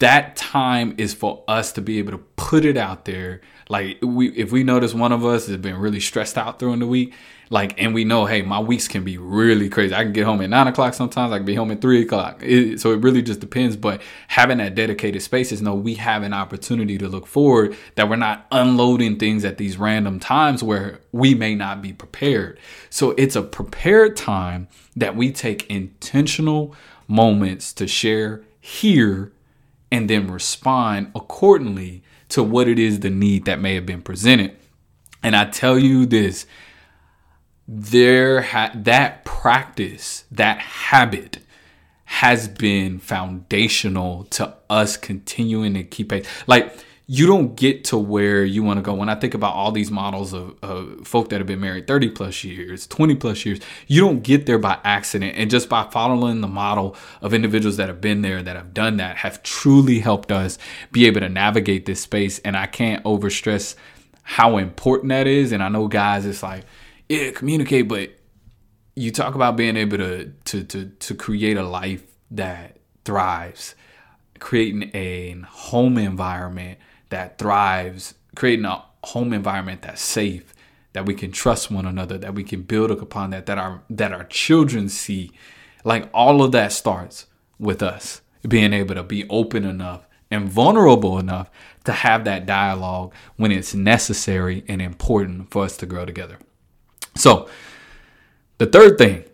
That 0.00 0.34
time 0.34 0.96
is 0.98 1.14
for 1.14 1.44
us 1.46 1.70
to 1.72 1.80
be 1.80 1.98
able 2.00 2.10
to 2.10 2.18
put 2.18 2.64
it 2.64 2.76
out 2.76 3.04
there. 3.04 3.40
Like 3.68 3.98
we 4.02 4.30
if 4.30 4.50
we 4.50 4.64
notice 4.64 4.92
one 4.94 5.12
of 5.12 5.24
us 5.24 5.46
has 5.46 5.58
been 5.58 5.76
really 5.76 6.00
stressed 6.00 6.36
out 6.36 6.58
during 6.58 6.80
the 6.80 6.88
week 6.88 7.14
like 7.50 7.80
and 7.82 7.94
we 7.94 8.04
know 8.04 8.26
hey 8.26 8.42
my 8.42 8.58
weeks 8.58 8.88
can 8.88 9.04
be 9.04 9.18
really 9.18 9.68
crazy. 9.68 9.94
I 9.94 10.02
can 10.04 10.12
get 10.12 10.24
home 10.24 10.40
at 10.40 10.50
nine 10.50 10.66
o'clock 10.66 10.94
sometimes. 10.94 11.32
I 11.32 11.38
can 11.38 11.46
be 11.46 11.54
home 11.54 11.70
at 11.70 11.80
three 11.80 12.02
o'clock. 12.02 12.42
It, 12.42 12.80
so 12.80 12.92
it 12.92 13.00
really 13.00 13.22
just 13.22 13.40
depends. 13.40 13.76
But 13.76 14.02
having 14.28 14.58
that 14.58 14.74
dedicated 14.74 15.22
space 15.22 15.52
is 15.52 15.62
no 15.62 15.74
we 15.74 15.94
have 15.94 16.22
an 16.22 16.32
opportunity 16.32 16.98
to 16.98 17.08
look 17.08 17.26
forward 17.26 17.76
that 17.94 18.08
we're 18.08 18.16
not 18.16 18.46
unloading 18.52 19.18
things 19.18 19.44
at 19.44 19.58
these 19.58 19.76
random 19.76 20.20
times 20.20 20.62
where 20.62 21.00
we 21.12 21.34
may 21.34 21.54
not 21.54 21.82
be 21.82 21.92
prepared. 21.92 22.58
So 22.90 23.10
it's 23.12 23.36
a 23.36 23.42
prepared 23.42 24.16
time 24.16 24.68
that 24.96 25.16
we 25.16 25.32
take 25.32 25.68
intentional 25.70 26.74
moments 27.06 27.72
to 27.74 27.86
share 27.86 28.42
hear 28.60 29.32
and 29.90 30.10
then 30.10 30.30
respond 30.30 31.10
accordingly 31.14 32.02
to 32.28 32.42
what 32.42 32.68
it 32.68 32.78
is 32.78 33.00
the 33.00 33.08
need 33.08 33.46
that 33.46 33.58
may 33.58 33.74
have 33.74 33.86
been 33.86 34.02
presented. 34.02 34.54
And 35.22 35.34
i 35.34 35.46
tell 35.46 35.78
you 35.78 36.06
this 36.06 36.46
there 37.68 38.40
ha- 38.40 38.72
that 38.74 39.24
practice, 39.26 40.24
that 40.30 40.58
habit 40.58 41.38
has 42.06 42.48
been 42.48 42.98
foundational 42.98 44.24
to 44.24 44.56
us 44.70 44.96
continuing 44.96 45.74
to 45.74 45.84
keep 45.84 46.08
pace. 46.08 46.26
Like 46.46 46.74
you 47.06 47.26
don't 47.26 47.54
get 47.54 47.84
to 47.84 47.98
where 47.98 48.44
you 48.44 48.62
want 48.62 48.78
to 48.78 48.82
go. 48.82 48.94
When 48.94 49.10
I 49.10 49.14
think 49.14 49.34
about 49.34 49.54
all 49.54 49.72
these 49.72 49.90
models 49.90 50.32
of, 50.32 50.56
of 50.62 51.06
folk 51.06 51.28
that 51.28 51.38
have 51.38 51.46
been 51.46 51.60
married 51.60 51.86
30 51.86 52.10
plus 52.10 52.44
years, 52.44 52.86
20 52.86 53.14
plus 53.14 53.44
years, 53.44 53.60
you 53.86 54.00
don't 54.00 54.22
get 54.22 54.46
there 54.46 54.58
by 54.58 54.78
accident. 54.84 55.36
And 55.36 55.50
just 55.50 55.68
by 55.68 55.84
following 55.90 56.40
the 56.42 56.48
model 56.48 56.96
of 57.22 57.32
individuals 57.32 57.76
that 57.78 57.88
have 57.88 58.00
been 58.00 58.20
there, 58.22 58.42
that 58.42 58.56
have 58.56 58.74
done 58.74 58.98
that, 58.98 59.16
have 59.18 59.42
truly 59.42 60.00
helped 60.00 60.32
us 60.32 60.58
be 60.92 61.06
able 61.06 61.20
to 61.20 61.30
navigate 61.30 61.86
this 61.86 62.00
space. 62.00 62.40
And 62.40 62.56
I 62.56 62.66
can't 62.66 63.02
overstress 63.04 63.74
how 64.22 64.58
important 64.58 65.08
that 65.08 65.26
is. 65.26 65.52
And 65.52 65.62
I 65.62 65.68
know 65.70 65.88
guys, 65.88 66.26
it's 66.26 66.42
like, 66.42 66.64
yeah, 67.08 67.30
communicate, 67.30 67.88
but 67.88 68.10
you 68.94 69.10
talk 69.10 69.34
about 69.34 69.56
being 69.56 69.76
able 69.76 69.98
to 69.98 70.32
to 70.44 70.64
to 70.64 70.86
to 70.86 71.14
create 71.14 71.56
a 71.56 71.62
life 71.62 72.02
that 72.30 72.78
thrives, 73.04 73.74
creating 74.38 74.90
a 74.94 75.40
home 75.48 75.96
environment 75.98 76.78
that 77.10 77.38
thrives, 77.38 78.14
creating 78.36 78.64
a 78.64 78.84
home 79.04 79.32
environment 79.32 79.82
that's 79.82 80.02
safe, 80.02 80.52
that 80.92 81.06
we 81.06 81.14
can 81.14 81.32
trust 81.32 81.70
one 81.70 81.86
another, 81.86 82.18
that 82.18 82.34
we 82.34 82.44
can 82.44 82.62
build 82.62 82.90
upon 82.90 83.30
that, 83.30 83.46
that 83.46 83.58
our 83.58 83.82
that 83.88 84.12
our 84.12 84.24
children 84.24 84.88
see. 84.88 85.30
Like 85.84 86.10
all 86.12 86.42
of 86.42 86.52
that 86.52 86.72
starts 86.72 87.26
with 87.58 87.82
us 87.82 88.20
being 88.46 88.72
able 88.72 88.94
to 88.94 89.02
be 89.02 89.28
open 89.28 89.64
enough 89.64 90.06
and 90.30 90.48
vulnerable 90.48 91.18
enough 91.18 91.50
to 91.84 91.92
have 91.92 92.24
that 92.24 92.46
dialogue 92.46 93.12
when 93.36 93.50
it's 93.50 93.74
necessary 93.74 94.64
and 94.68 94.82
important 94.82 95.50
for 95.50 95.64
us 95.64 95.76
to 95.78 95.86
grow 95.86 96.04
together. 96.04 96.38
So, 97.18 97.48
the 98.58 98.66
third 98.66 98.98
thing 98.98 99.24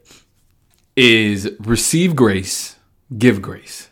is 0.97 1.51
receive 1.61 2.17
grace, 2.17 2.77
give 3.17 3.43
grace. 3.43 3.91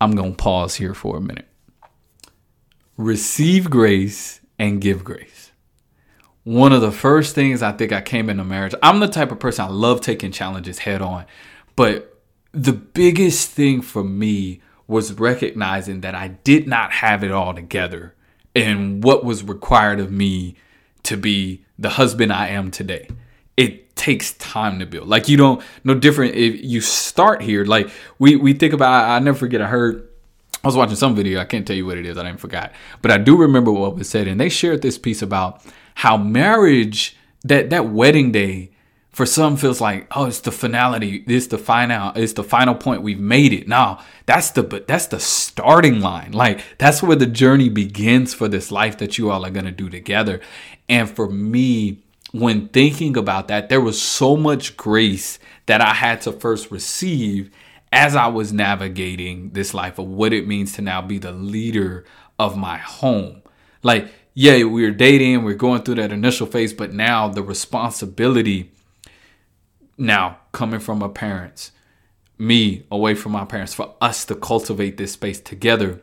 I'm 0.00 0.12
going 0.12 0.32
to 0.32 0.36
pause 0.36 0.76
here 0.76 0.94
for 0.94 1.16
a 1.16 1.20
minute. 1.20 1.46
receive 2.96 3.70
grace 3.70 4.40
and 4.58 4.80
give 4.80 5.04
grace. 5.04 5.52
One 6.44 6.72
of 6.72 6.80
the 6.80 6.92
first 6.92 7.34
things 7.34 7.62
I 7.62 7.72
think 7.72 7.92
I 7.92 8.00
came 8.00 8.30
into 8.30 8.44
marriage, 8.44 8.74
I'm 8.82 9.00
the 9.00 9.08
type 9.08 9.30
of 9.32 9.38
person 9.38 9.66
I 9.66 9.68
love 9.68 10.00
taking 10.00 10.32
challenges 10.32 10.80
head 10.80 11.02
on. 11.02 11.26
But 11.76 12.20
the 12.52 12.72
biggest 12.72 13.50
thing 13.50 13.82
for 13.82 14.02
me 14.02 14.62
was 14.86 15.12
recognizing 15.12 16.00
that 16.00 16.14
I 16.14 16.28
did 16.28 16.66
not 16.66 16.92
have 16.92 17.22
it 17.22 17.30
all 17.30 17.54
together 17.54 18.14
and 18.56 19.04
what 19.04 19.24
was 19.24 19.44
required 19.44 20.00
of 20.00 20.10
me 20.10 20.56
to 21.08 21.16
be 21.16 21.64
the 21.78 21.88
husband 21.88 22.32
I 22.32 22.48
am 22.48 22.70
today. 22.70 23.08
It 23.56 23.96
takes 23.96 24.34
time 24.34 24.78
to 24.78 24.86
build. 24.86 25.08
Like 25.08 25.28
you 25.28 25.36
don't 25.36 25.62
no 25.84 25.94
different 25.94 26.34
if 26.34 26.62
you 26.62 26.80
start 26.80 27.42
here. 27.42 27.64
Like 27.64 27.90
we 28.18 28.36
we 28.36 28.52
think 28.52 28.74
about 28.74 29.08
I 29.08 29.18
never 29.18 29.36
forget 29.36 29.62
I 29.62 29.66
heard 29.66 30.06
I 30.62 30.66
was 30.66 30.76
watching 30.76 30.96
some 30.96 31.14
video, 31.14 31.40
I 31.40 31.44
can't 31.44 31.66
tell 31.66 31.76
you 31.76 31.86
what 31.86 31.98
it 31.98 32.04
is, 32.04 32.18
I 32.18 32.24
didn't 32.24 32.40
forgot. 32.40 32.72
But 33.00 33.10
I 33.10 33.18
do 33.18 33.36
remember 33.36 33.72
what 33.72 33.96
was 33.96 34.08
said 34.08 34.28
and 34.28 34.38
they 34.40 34.48
shared 34.48 34.82
this 34.82 34.98
piece 34.98 35.22
about 35.22 35.62
how 35.94 36.16
marriage 36.16 37.16
that 37.44 37.70
that 37.70 37.88
wedding 37.88 38.30
day 38.30 38.70
for 39.18 39.26
some 39.26 39.56
feels 39.56 39.80
like 39.80 40.06
oh 40.16 40.26
it's 40.26 40.38
the 40.38 40.52
finality 40.52 41.24
it's 41.26 41.48
the 41.48 41.58
final 41.58 42.12
it's 42.14 42.34
the 42.34 42.44
final 42.44 42.72
point 42.72 43.02
we've 43.02 43.18
made 43.18 43.52
it. 43.52 43.66
Now 43.66 43.98
that's 44.26 44.52
the 44.52 44.62
but 44.62 44.86
that's 44.86 45.06
the 45.06 45.18
starting 45.18 46.00
line. 46.00 46.30
Like 46.30 46.60
that's 46.78 47.02
where 47.02 47.16
the 47.16 47.26
journey 47.26 47.68
begins 47.68 48.32
for 48.32 48.46
this 48.46 48.70
life 48.70 48.98
that 48.98 49.18
you 49.18 49.32
all 49.32 49.44
are 49.44 49.50
going 49.50 49.64
to 49.64 49.72
do 49.72 49.90
together. 49.90 50.40
And 50.88 51.10
for 51.10 51.28
me 51.28 51.98
when 52.30 52.68
thinking 52.68 53.16
about 53.16 53.48
that 53.48 53.68
there 53.68 53.80
was 53.80 54.00
so 54.00 54.36
much 54.36 54.76
grace 54.76 55.40
that 55.66 55.80
i 55.80 55.94
had 55.94 56.20
to 56.20 56.30
first 56.30 56.70
receive 56.70 57.50
as 57.90 58.14
i 58.14 58.28
was 58.28 58.52
navigating 58.52 59.50
this 59.50 59.74
life 59.74 59.98
of 59.98 60.06
what 60.06 60.32
it 60.32 60.46
means 60.46 60.74
to 60.74 60.80
now 60.80 61.02
be 61.02 61.18
the 61.18 61.32
leader 61.32 62.04
of 62.38 62.56
my 62.56 62.78
home. 62.78 63.42
Like 63.82 64.12
yeah 64.34 64.62
we're 64.62 64.92
dating 64.92 65.42
we're 65.42 65.54
going 65.54 65.82
through 65.82 65.96
that 65.96 66.12
initial 66.12 66.46
phase 66.46 66.72
but 66.72 66.92
now 66.92 67.26
the 67.26 67.42
responsibility 67.42 68.70
now, 69.98 70.38
coming 70.52 70.80
from 70.80 71.00
my 71.00 71.08
parents, 71.08 71.72
me 72.38 72.84
away 72.90 73.14
from 73.14 73.32
my 73.32 73.44
parents, 73.44 73.74
for 73.74 73.94
us 74.00 74.24
to 74.26 74.36
cultivate 74.36 74.96
this 74.96 75.12
space 75.12 75.40
together, 75.40 76.00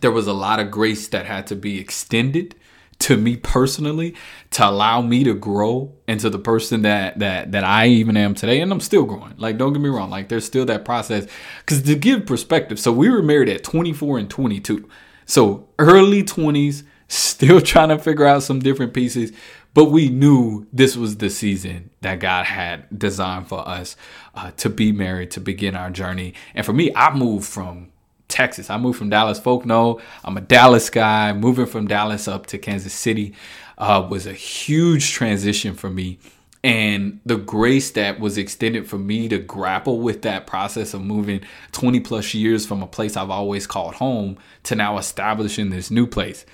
there 0.00 0.10
was 0.10 0.26
a 0.26 0.32
lot 0.32 0.58
of 0.58 0.70
grace 0.70 1.06
that 1.08 1.26
had 1.26 1.46
to 1.46 1.56
be 1.56 1.78
extended 1.78 2.56
to 2.98 3.16
me 3.16 3.36
personally 3.36 4.14
to 4.50 4.68
allow 4.68 5.00
me 5.00 5.24
to 5.24 5.32
grow 5.32 5.92
into 6.06 6.28
the 6.28 6.38
person 6.38 6.82
that 6.82 7.18
that 7.18 7.50
that 7.52 7.64
I 7.64 7.86
even 7.86 8.16
am 8.16 8.34
today 8.34 8.60
and 8.60 8.70
I'm 8.70 8.80
still 8.80 9.04
growing. 9.04 9.34
Like 9.38 9.56
don't 9.56 9.72
get 9.72 9.80
me 9.80 9.88
wrong, 9.88 10.10
like 10.10 10.28
there's 10.28 10.44
still 10.44 10.66
that 10.66 10.84
process 10.84 11.26
cuz 11.66 11.82
to 11.82 11.94
give 11.94 12.26
perspective. 12.26 12.78
So 12.78 12.92
we 12.92 13.08
were 13.08 13.22
married 13.22 13.48
at 13.48 13.64
24 13.64 14.18
and 14.18 14.28
22. 14.28 14.86
So 15.24 15.68
early 15.78 16.22
20s, 16.22 16.82
still 17.08 17.60
trying 17.72 17.88
to 17.88 17.98
figure 17.98 18.26
out 18.26 18.42
some 18.42 18.60
different 18.60 18.92
pieces, 18.92 19.32
but 19.72 19.86
we 19.86 20.08
knew 20.08 20.66
this 20.72 20.96
was 20.96 21.18
the 21.18 21.30
season 21.30 21.90
that 22.00 22.18
God 22.20 22.46
had 22.46 22.86
designed 22.96 23.48
for 23.48 23.66
us 23.66 23.96
uh, 24.34 24.50
to 24.52 24.68
be 24.68 24.92
married, 24.92 25.30
to 25.32 25.40
begin 25.40 25.76
our 25.76 25.90
journey. 25.90 26.34
And 26.54 26.66
for 26.66 26.72
me, 26.72 26.90
I 26.94 27.14
moved 27.14 27.46
from 27.46 27.90
Texas. 28.28 28.70
I 28.70 28.78
moved 28.78 28.98
from 28.98 29.10
Dallas. 29.10 29.38
Folk 29.38 29.66
know 29.66 30.00
I'm 30.24 30.36
a 30.36 30.40
Dallas 30.40 30.90
guy. 30.90 31.32
Moving 31.32 31.66
from 31.66 31.86
Dallas 31.86 32.26
up 32.26 32.46
to 32.46 32.58
Kansas 32.58 32.94
City 32.94 33.34
uh, 33.78 34.06
was 34.08 34.26
a 34.26 34.32
huge 34.32 35.12
transition 35.12 35.74
for 35.74 35.90
me. 35.90 36.18
And 36.62 37.20
the 37.24 37.36
grace 37.36 37.90
that 37.92 38.20
was 38.20 38.36
extended 38.36 38.86
for 38.86 38.98
me 38.98 39.28
to 39.28 39.38
grapple 39.38 40.00
with 40.00 40.22
that 40.22 40.46
process 40.46 40.92
of 40.92 41.02
moving 41.02 41.40
20 41.72 42.00
plus 42.00 42.34
years 42.34 42.66
from 42.66 42.82
a 42.82 42.86
place 42.86 43.16
I've 43.16 43.30
always 43.30 43.66
called 43.66 43.94
home 43.94 44.36
to 44.64 44.74
now 44.74 44.98
establishing 44.98 45.70
this 45.70 45.90
new 45.90 46.06
place. 46.06 46.44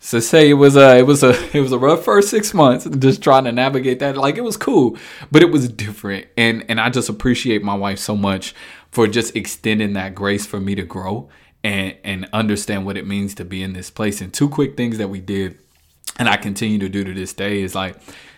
So 0.00 0.20
say 0.20 0.50
it 0.50 0.54
was 0.54 0.76
a 0.76 0.98
it 0.98 1.06
was 1.06 1.22
a 1.22 1.30
it 1.56 1.60
was 1.60 1.72
a 1.72 1.78
rough 1.78 2.04
first 2.04 2.30
six 2.30 2.54
months 2.54 2.86
just 2.98 3.22
trying 3.22 3.44
to 3.44 3.52
navigate 3.52 3.98
that. 4.00 4.16
Like 4.16 4.36
it 4.36 4.44
was 4.44 4.56
cool, 4.56 4.96
but 5.30 5.42
it 5.42 5.50
was 5.50 5.68
different. 5.68 6.26
And 6.36 6.64
and 6.68 6.80
I 6.80 6.90
just 6.90 7.08
appreciate 7.08 7.62
my 7.62 7.74
wife 7.74 7.98
so 7.98 8.16
much 8.16 8.54
for 8.90 9.06
just 9.06 9.36
extending 9.36 9.94
that 9.94 10.14
grace 10.14 10.46
for 10.46 10.60
me 10.60 10.74
to 10.74 10.82
grow 10.82 11.28
and 11.64 11.96
and 12.04 12.28
understand 12.32 12.86
what 12.86 12.96
it 12.96 13.06
means 13.06 13.34
to 13.36 13.44
be 13.44 13.62
in 13.62 13.72
this 13.72 13.90
place. 13.90 14.20
And 14.20 14.32
two 14.32 14.48
quick 14.48 14.76
things 14.76 14.98
that 14.98 15.08
we 15.08 15.20
did 15.20 15.58
and 16.18 16.28
I 16.28 16.36
continue 16.36 16.78
to 16.78 16.88
do 16.88 17.04
to 17.04 17.12
this 17.12 17.32
day 17.32 17.62
is 17.62 17.74
like 17.74 17.96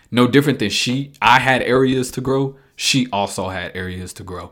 no 0.09 0.27
different 0.27 0.59
than 0.59 0.69
she 0.69 1.13
I 1.21 1.39
had 1.39 1.61
areas 1.61 2.11
to 2.11 2.21
grow, 2.21 2.57
she 2.75 3.07
also 3.11 3.49
had 3.49 3.75
areas 3.75 4.13
to 4.13 4.23
grow 4.23 4.51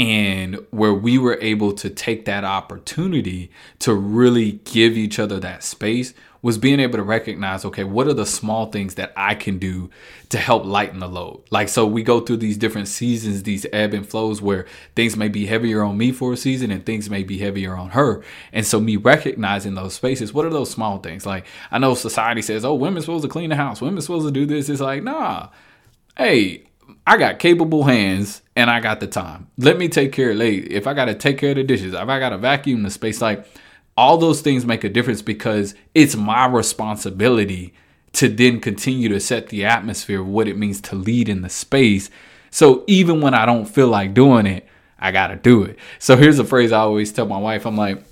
and 0.00 0.58
where 0.70 0.94
we 0.94 1.18
were 1.18 1.38
able 1.42 1.74
to 1.74 1.90
take 1.90 2.24
that 2.24 2.42
opportunity 2.42 3.50
to 3.78 3.92
really 3.92 4.52
give 4.64 4.96
each 4.96 5.18
other 5.18 5.38
that 5.38 5.62
space 5.62 6.14
was 6.40 6.56
being 6.56 6.80
able 6.80 6.96
to 6.96 7.02
recognize 7.02 7.66
okay 7.66 7.84
what 7.84 8.06
are 8.06 8.14
the 8.14 8.24
small 8.24 8.66
things 8.70 8.94
that 8.94 9.12
i 9.14 9.34
can 9.34 9.58
do 9.58 9.90
to 10.30 10.38
help 10.38 10.64
lighten 10.64 11.00
the 11.00 11.08
load? 11.08 11.42
Like 11.50 11.68
so 11.68 11.86
we 11.86 12.02
go 12.02 12.20
through 12.20 12.38
these 12.38 12.56
different 12.56 12.88
seasons 12.88 13.42
these 13.42 13.66
ebb 13.72 13.92
and 13.92 14.08
flows 14.08 14.40
where 14.40 14.64
things 14.96 15.16
may 15.16 15.28
be 15.28 15.44
heavier 15.44 15.82
on 15.82 15.98
me 15.98 16.12
for 16.12 16.32
a 16.32 16.36
season 16.36 16.70
and 16.70 16.86
things 16.86 17.10
may 17.10 17.22
be 17.22 17.38
heavier 17.38 17.76
on 17.76 17.90
her. 17.90 18.22
And 18.52 18.64
so 18.64 18.80
me 18.80 18.96
recognizing 18.96 19.74
those 19.74 19.94
spaces 19.94 20.32
what 20.32 20.46
are 20.46 20.50
those 20.50 20.70
small 20.70 20.98
things? 20.98 21.26
Like 21.26 21.44
i 21.70 21.78
know 21.78 21.94
society 21.94 22.40
says 22.40 22.64
oh 22.64 22.74
women's 22.74 23.04
supposed 23.04 23.24
to 23.24 23.28
clean 23.28 23.50
the 23.50 23.56
house. 23.56 23.82
Women's 23.82 24.04
supposed 24.04 24.26
to 24.26 24.32
do 24.32 24.46
this. 24.46 24.68
It's 24.68 24.80
like 24.80 25.02
nah. 25.02 25.48
Hey 26.16 26.69
I 27.06 27.16
got 27.16 27.38
capable 27.38 27.84
hands 27.84 28.42
and 28.54 28.70
I 28.70 28.80
got 28.80 29.00
the 29.00 29.06
time. 29.06 29.48
Let 29.58 29.78
me 29.78 29.88
take 29.88 30.12
care 30.12 30.30
of 30.30 30.36
late. 30.36 30.70
If 30.70 30.86
I 30.86 30.94
gotta 30.94 31.14
take 31.14 31.38
care 31.38 31.50
of 31.50 31.56
the 31.56 31.64
dishes, 31.64 31.94
if 31.94 32.08
I 32.08 32.18
gotta 32.18 32.38
vacuum 32.38 32.82
the 32.82 32.90
space, 32.90 33.20
like 33.20 33.46
all 33.96 34.18
those 34.18 34.40
things 34.40 34.66
make 34.66 34.84
a 34.84 34.88
difference 34.88 35.22
because 35.22 35.74
it's 35.94 36.16
my 36.16 36.46
responsibility 36.46 37.74
to 38.12 38.28
then 38.28 38.60
continue 38.60 39.08
to 39.08 39.20
set 39.20 39.48
the 39.48 39.64
atmosphere 39.64 40.20
of 40.20 40.26
what 40.26 40.48
it 40.48 40.56
means 40.56 40.80
to 40.80 40.96
lead 40.96 41.28
in 41.28 41.42
the 41.42 41.48
space. 41.48 42.10
So 42.50 42.84
even 42.86 43.20
when 43.20 43.34
I 43.34 43.46
don't 43.46 43.66
feel 43.66 43.88
like 43.88 44.14
doing 44.14 44.46
it, 44.46 44.66
I 44.98 45.12
gotta 45.12 45.36
do 45.36 45.62
it. 45.62 45.78
So 45.98 46.16
here's 46.16 46.38
a 46.38 46.44
phrase 46.44 46.72
I 46.72 46.80
always 46.80 47.12
tell 47.12 47.26
my 47.26 47.38
wife 47.38 47.66
I'm 47.66 47.76
like, 47.76 48.04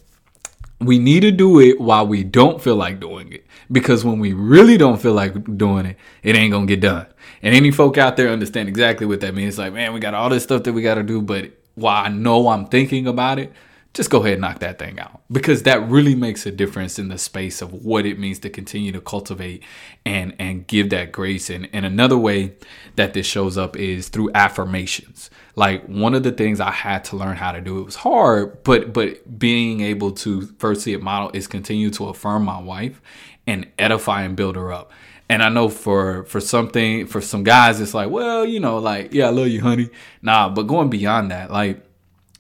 we 0.80 0.98
need 0.98 1.20
to 1.20 1.32
do 1.32 1.60
it 1.60 1.80
while 1.80 2.06
we 2.06 2.22
don't 2.22 2.62
feel 2.62 2.76
like 2.76 3.00
doing 3.00 3.32
it. 3.32 3.44
Because 3.70 4.04
when 4.04 4.20
we 4.20 4.32
really 4.32 4.78
don't 4.78 5.00
feel 5.00 5.12
like 5.12 5.56
doing 5.56 5.86
it, 5.86 5.96
it 6.22 6.36
ain't 6.36 6.52
gonna 6.52 6.66
get 6.66 6.80
done. 6.80 7.06
And 7.42 7.54
any 7.54 7.70
folk 7.70 7.98
out 7.98 8.16
there 8.16 8.28
understand 8.28 8.68
exactly 8.68 9.06
what 9.06 9.20
that 9.20 9.34
means. 9.34 9.54
It's 9.54 9.58
like, 9.58 9.72
man, 9.72 9.92
we 9.92 10.00
got 10.00 10.14
all 10.14 10.28
this 10.28 10.42
stuff 10.42 10.64
that 10.64 10.72
we 10.72 10.82
gotta 10.82 11.02
do, 11.02 11.22
but 11.22 11.52
while 11.74 12.04
I 12.04 12.08
know 12.08 12.48
I'm 12.48 12.66
thinking 12.66 13.06
about 13.06 13.38
it, 13.38 13.52
just 13.94 14.10
go 14.10 14.18
ahead 14.20 14.34
and 14.34 14.42
knock 14.42 14.60
that 14.60 14.78
thing 14.78 15.00
out. 15.00 15.22
Because 15.30 15.62
that 15.64 15.88
really 15.88 16.14
makes 16.14 16.46
a 16.46 16.52
difference 16.52 16.98
in 16.98 17.08
the 17.08 17.18
space 17.18 17.62
of 17.62 17.72
what 17.72 18.06
it 18.06 18.18
means 18.18 18.38
to 18.40 18.50
continue 18.50 18.92
to 18.92 19.00
cultivate 19.00 19.64
and 20.04 20.34
and 20.38 20.66
give 20.66 20.90
that 20.90 21.10
grace. 21.10 21.50
And 21.50 21.68
and 21.72 21.86
another 21.86 22.18
way 22.18 22.54
that 22.96 23.14
this 23.14 23.26
shows 23.26 23.56
up 23.56 23.76
is 23.76 24.08
through 24.08 24.30
affirmations. 24.34 25.30
Like 25.56 25.84
one 25.86 26.14
of 26.14 26.22
the 26.22 26.30
things 26.30 26.60
i 26.60 26.70
had 26.70 27.02
to 27.06 27.16
learn 27.16 27.36
how 27.36 27.50
to 27.50 27.60
do 27.60 27.80
it 27.80 27.82
was 27.82 27.96
hard 27.96 28.62
but 28.62 28.92
but 28.92 29.40
being 29.40 29.80
able 29.80 30.12
to 30.12 30.42
first 30.60 30.82
see 30.82 30.92
it 30.92 31.02
model 31.02 31.32
is 31.34 31.48
continue 31.48 31.90
to 31.90 32.08
affirm 32.08 32.44
my 32.44 32.60
wife 32.60 33.02
and 33.44 33.66
edify 33.76 34.22
and 34.22 34.36
build 34.36 34.54
her 34.54 34.72
up 34.72 34.92
and 35.28 35.42
I 35.42 35.48
know 35.48 35.68
for 35.68 36.24
for 36.24 36.40
something 36.40 37.06
for 37.06 37.20
some 37.20 37.44
guys 37.44 37.80
it's 37.80 37.94
like, 37.94 38.10
well, 38.10 38.44
you 38.44 38.60
know, 38.60 38.78
like, 38.78 39.12
yeah, 39.12 39.26
I 39.26 39.30
love 39.30 39.48
you, 39.48 39.60
honey. 39.60 39.90
Nah, 40.22 40.48
but 40.48 40.62
going 40.62 40.90
beyond 40.90 41.30
that, 41.30 41.50
like 41.50 41.84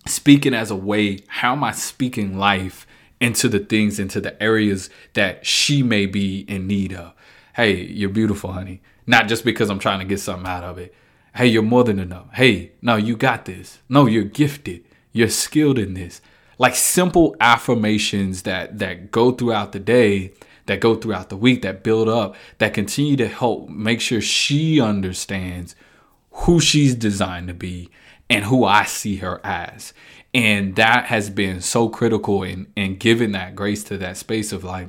speaking 0.06 0.54
as 0.54 0.70
a 0.70 0.76
way, 0.76 1.18
how 1.26 1.52
am 1.52 1.64
I 1.64 1.72
speaking 1.72 2.38
life 2.38 2.86
into 3.20 3.48
the 3.48 3.58
things, 3.58 3.98
into 3.98 4.20
the 4.20 4.40
areas 4.42 4.90
that 5.14 5.44
she 5.44 5.82
may 5.82 6.06
be 6.06 6.40
in 6.48 6.66
need 6.66 6.92
of? 6.92 7.12
Hey, 7.54 7.82
you're 7.82 8.08
beautiful, 8.08 8.52
honey. 8.52 8.80
Not 9.06 9.28
just 9.28 9.44
because 9.44 9.70
I'm 9.70 9.78
trying 9.78 9.98
to 10.00 10.04
get 10.04 10.20
something 10.20 10.46
out 10.46 10.64
of 10.64 10.78
it. 10.78 10.94
Hey, 11.34 11.46
you're 11.46 11.62
more 11.62 11.84
than 11.84 11.98
enough. 11.98 12.26
Hey, 12.32 12.72
no, 12.82 12.96
you 12.96 13.16
got 13.16 13.44
this. 13.44 13.78
No, 13.88 14.06
you're 14.06 14.24
gifted. 14.24 14.84
You're 15.12 15.28
skilled 15.28 15.78
in 15.78 15.94
this. 15.94 16.20
Like 16.58 16.74
simple 16.74 17.36
affirmations 17.40 18.42
that 18.42 18.78
that 18.78 19.10
go 19.10 19.30
throughout 19.32 19.72
the 19.72 19.78
day, 19.78 20.32
that 20.68 20.80
go 20.80 20.94
throughout 20.94 21.30
the 21.30 21.36
week, 21.36 21.62
that 21.62 21.82
build 21.82 22.08
up, 22.08 22.36
that 22.58 22.72
continue 22.72 23.16
to 23.16 23.26
help 23.26 23.68
make 23.68 24.00
sure 24.00 24.20
she 24.20 24.80
understands 24.80 25.74
who 26.30 26.60
she's 26.60 26.94
designed 26.94 27.48
to 27.48 27.54
be 27.54 27.90
and 28.30 28.44
who 28.44 28.64
I 28.64 28.84
see 28.84 29.16
her 29.16 29.40
as. 29.44 29.92
And 30.32 30.76
that 30.76 31.06
has 31.06 31.30
been 31.30 31.62
so 31.62 31.88
critical 31.88 32.42
in, 32.42 32.70
in 32.76 32.96
giving 32.96 33.32
that 33.32 33.56
grace 33.56 33.82
to 33.84 33.96
that 33.98 34.18
space 34.18 34.52
of 34.52 34.62
like, 34.62 34.88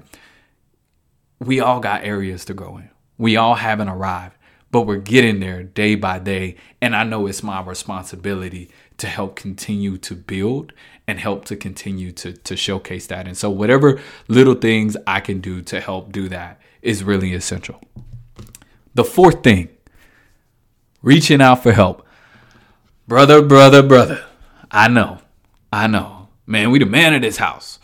we 1.40 1.62
all 1.62 1.80
got 1.80 2.04
areas 2.04 2.44
to 2.46 2.54
grow 2.54 2.78
in. 2.78 2.90
We 3.18 3.38
all 3.38 3.56
haven't 3.56 3.90
arrived, 3.90 4.36
but 4.72 4.82
we're 4.82 4.98
getting 4.98 5.40
there 5.40 5.64
day 5.64 5.96
by 5.96 6.20
day. 6.20 6.56
And 6.82 6.96
I 6.96 7.04
know 7.04 7.28
it's 7.28 7.44
my 7.44 7.62
responsibility 7.62 8.70
to 8.98 9.08
help 9.08 9.36
continue 9.36 9.98
to 9.98 10.16
build 10.16 10.74
and 11.08 11.20
help 11.20 11.46
to 11.46 11.56
continue 11.56 12.12
to, 12.14 12.34
to 12.34 12.56
showcase 12.56 13.08
that. 13.08 13.28
And 13.28 13.36
so, 13.38 13.50
whatever 13.50 14.00
little 14.28 14.56
things 14.56 14.96
I 15.08 15.20
can 15.22 15.42
do 15.42 15.62
to 15.64 15.80
help 15.80 16.12
do 16.12 16.30
that 16.30 16.60
is 16.82 17.04
really 17.04 17.34
essential. 17.34 17.82
The 18.94 19.04
fourth 19.04 19.44
thing, 19.44 19.70
reaching 21.02 21.42
out 21.42 21.64
for 21.64 21.72
help. 21.72 22.06
Brother, 23.08 23.42
brother, 23.42 23.82
brother. 23.82 24.24
I 24.70 24.88
know. 24.88 25.20
I 25.74 25.88
know. 25.88 26.28
Man, 26.46 26.72
we 26.72 26.80
the 26.80 26.86
man 26.86 27.14
of 27.14 27.22
this 27.22 27.38
house. 27.38 27.80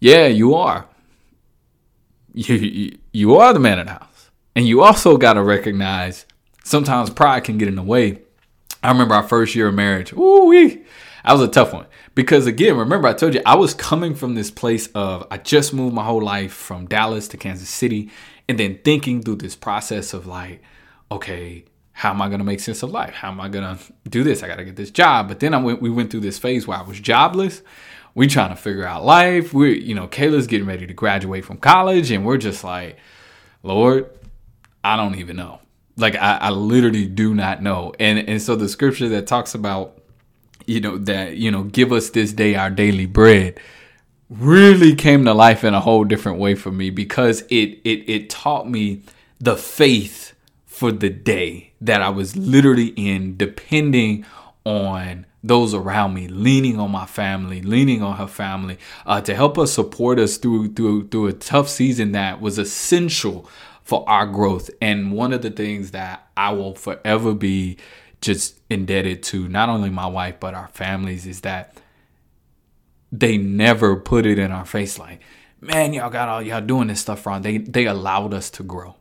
Yeah, 0.00 0.26
you 0.26 0.54
are. 0.54 0.86
you, 2.34 2.54
you, 2.54 2.98
you 3.12 3.36
are 3.36 3.52
the 3.52 3.60
man 3.60 3.78
of 3.78 3.86
the 3.86 3.92
house. 3.92 4.11
And 4.54 4.66
you 4.66 4.82
also 4.82 5.16
got 5.16 5.34
to 5.34 5.42
recognize 5.42 6.26
sometimes 6.64 7.10
pride 7.10 7.44
can 7.44 7.58
get 7.58 7.68
in 7.68 7.76
the 7.76 7.82
way. 7.82 8.20
I 8.82 8.90
remember 8.90 9.14
our 9.14 9.22
first 9.22 9.54
year 9.54 9.68
of 9.68 9.74
marriage. 9.74 10.12
Ooh, 10.12 10.46
wee. 10.46 10.82
That 11.24 11.32
was 11.32 11.42
a 11.42 11.48
tough 11.48 11.72
one. 11.72 11.86
Because 12.14 12.46
again, 12.46 12.76
remember 12.76 13.08
I 13.08 13.14
told 13.14 13.34
you 13.34 13.42
I 13.46 13.54
was 13.56 13.74
coming 13.74 14.14
from 14.14 14.34
this 14.34 14.50
place 14.50 14.88
of 14.88 15.26
I 15.30 15.38
just 15.38 15.72
moved 15.72 15.94
my 15.94 16.04
whole 16.04 16.22
life 16.22 16.52
from 16.52 16.86
Dallas 16.86 17.28
to 17.28 17.36
Kansas 17.36 17.68
City 17.68 18.10
and 18.48 18.58
then 18.58 18.80
thinking 18.84 19.22
through 19.22 19.36
this 19.36 19.56
process 19.56 20.12
of 20.12 20.26
like, 20.26 20.62
okay, 21.10 21.64
how 21.92 22.10
am 22.10 22.20
I 22.20 22.28
to 22.28 22.44
make 22.44 22.60
sense 22.60 22.82
of 22.82 22.90
life? 22.90 23.14
How 23.14 23.30
am 23.30 23.40
I 23.40 23.48
to 23.48 23.78
do 24.08 24.24
this? 24.24 24.42
I 24.42 24.48
got 24.48 24.56
to 24.56 24.64
get 24.64 24.76
this 24.76 24.90
job. 24.90 25.28
But 25.28 25.40
then 25.40 25.54
I 25.54 25.58
went, 25.58 25.80
we 25.80 25.90
went 25.90 26.10
through 26.10 26.20
this 26.20 26.38
phase 26.38 26.66
where 26.66 26.78
I 26.78 26.82
was 26.82 26.98
jobless. 26.98 27.62
We 28.14 28.26
trying 28.26 28.50
to 28.50 28.56
figure 28.56 28.84
out 28.84 29.04
life. 29.04 29.54
We're, 29.54 29.74
you 29.74 29.94
know, 29.94 30.08
Kayla's 30.08 30.46
getting 30.46 30.66
ready 30.66 30.86
to 30.86 30.94
graduate 30.94 31.44
from 31.44 31.58
college 31.58 32.10
and 32.10 32.26
we're 32.26 32.38
just 32.38 32.64
like, 32.64 32.98
Lord, 33.62 34.10
I 34.84 34.96
don't 34.96 35.16
even 35.16 35.36
know. 35.36 35.60
Like 35.96 36.16
I, 36.16 36.38
I 36.38 36.50
literally 36.50 37.06
do 37.06 37.34
not 37.34 37.62
know. 37.62 37.92
And 38.00 38.18
and 38.28 38.40
so 38.40 38.56
the 38.56 38.68
scripture 38.68 39.08
that 39.10 39.26
talks 39.26 39.54
about 39.54 39.98
you 40.66 40.80
know 40.80 40.98
that 40.98 41.36
you 41.36 41.50
know 41.50 41.64
give 41.64 41.92
us 41.92 42.10
this 42.10 42.32
day 42.32 42.54
our 42.54 42.70
daily 42.70 43.06
bread 43.06 43.58
really 44.30 44.94
came 44.94 45.24
to 45.24 45.34
life 45.34 45.64
in 45.64 45.74
a 45.74 45.80
whole 45.80 46.04
different 46.04 46.38
way 46.38 46.54
for 46.54 46.70
me 46.70 46.90
because 46.90 47.42
it 47.42 47.78
it 47.84 48.08
it 48.08 48.30
taught 48.30 48.68
me 48.68 49.02
the 49.40 49.56
faith 49.56 50.32
for 50.66 50.90
the 50.90 51.10
day 51.10 51.72
that 51.80 52.00
I 52.00 52.08
was 52.08 52.36
literally 52.36 52.88
in 52.88 53.36
depending 53.36 54.24
on 54.64 55.26
those 55.44 55.74
around 55.74 56.14
me, 56.14 56.28
leaning 56.28 56.78
on 56.78 56.90
my 56.92 57.04
family, 57.04 57.60
leaning 57.62 58.02
on 58.02 58.16
her 58.16 58.28
family 58.28 58.78
uh, 59.04 59.20
to 59.20 59.34
help 59.34 59.58
us 59.58 59.72
support 59.72 60.18
us 60.18 60.36
through 60.36 60.72
through 60.74 61.08
through 61.08 61.26
a 61.26 61.32
tough 61.32 61.68
season 61.68 62.12
that 62.12 62.40
was 62.40 62.58
essential 62.58 63.48
for 63.82 64.08
our 64.08 64.26
growth. 64.26 64.70
And 64.80 65.12
one 65.12 65.32
of 65.32 65.42
the 65.42 65.50
things 65.50 65.90
that 65.90 66.28
I 66.36 66.52
will 66.52 66.74
forever 66.74 67.34
be 67.34 67.78
just 68.20 68.60
indebted 68.70 69.22
to 69.24 69.48
not 69.48 69.68
only 69.68 69.90
my 69.90 70.06
wife 70.06 70.36
but 70.38 70.54
our 70.54 70.68
families 70.68 71.26
is 71.26 71.40
that 71.40 71.76
they 73.10 73.36
never 73.36 73.96
put 73.96 74.24
it 74.24 74.38
in 74.38 74.50
our 74.52 74.64
face 74.64 74.98
like, 74.98 75.20
man, 75.60 75.92
y'all 75.92 76.08
got 76.08 76.28
all 76.28 76.40
y'all 76.40 76.60
doing 76.60 76.88
this 76.88 77.00
stuff 77.00 77.26
wrong. 77.26 77.42
They 77.42 77.58
they 77.58 77.86
allowed 77.86 78.32
us 78.32 78.48
to 78.50 78.62
grow. 78.62 78.96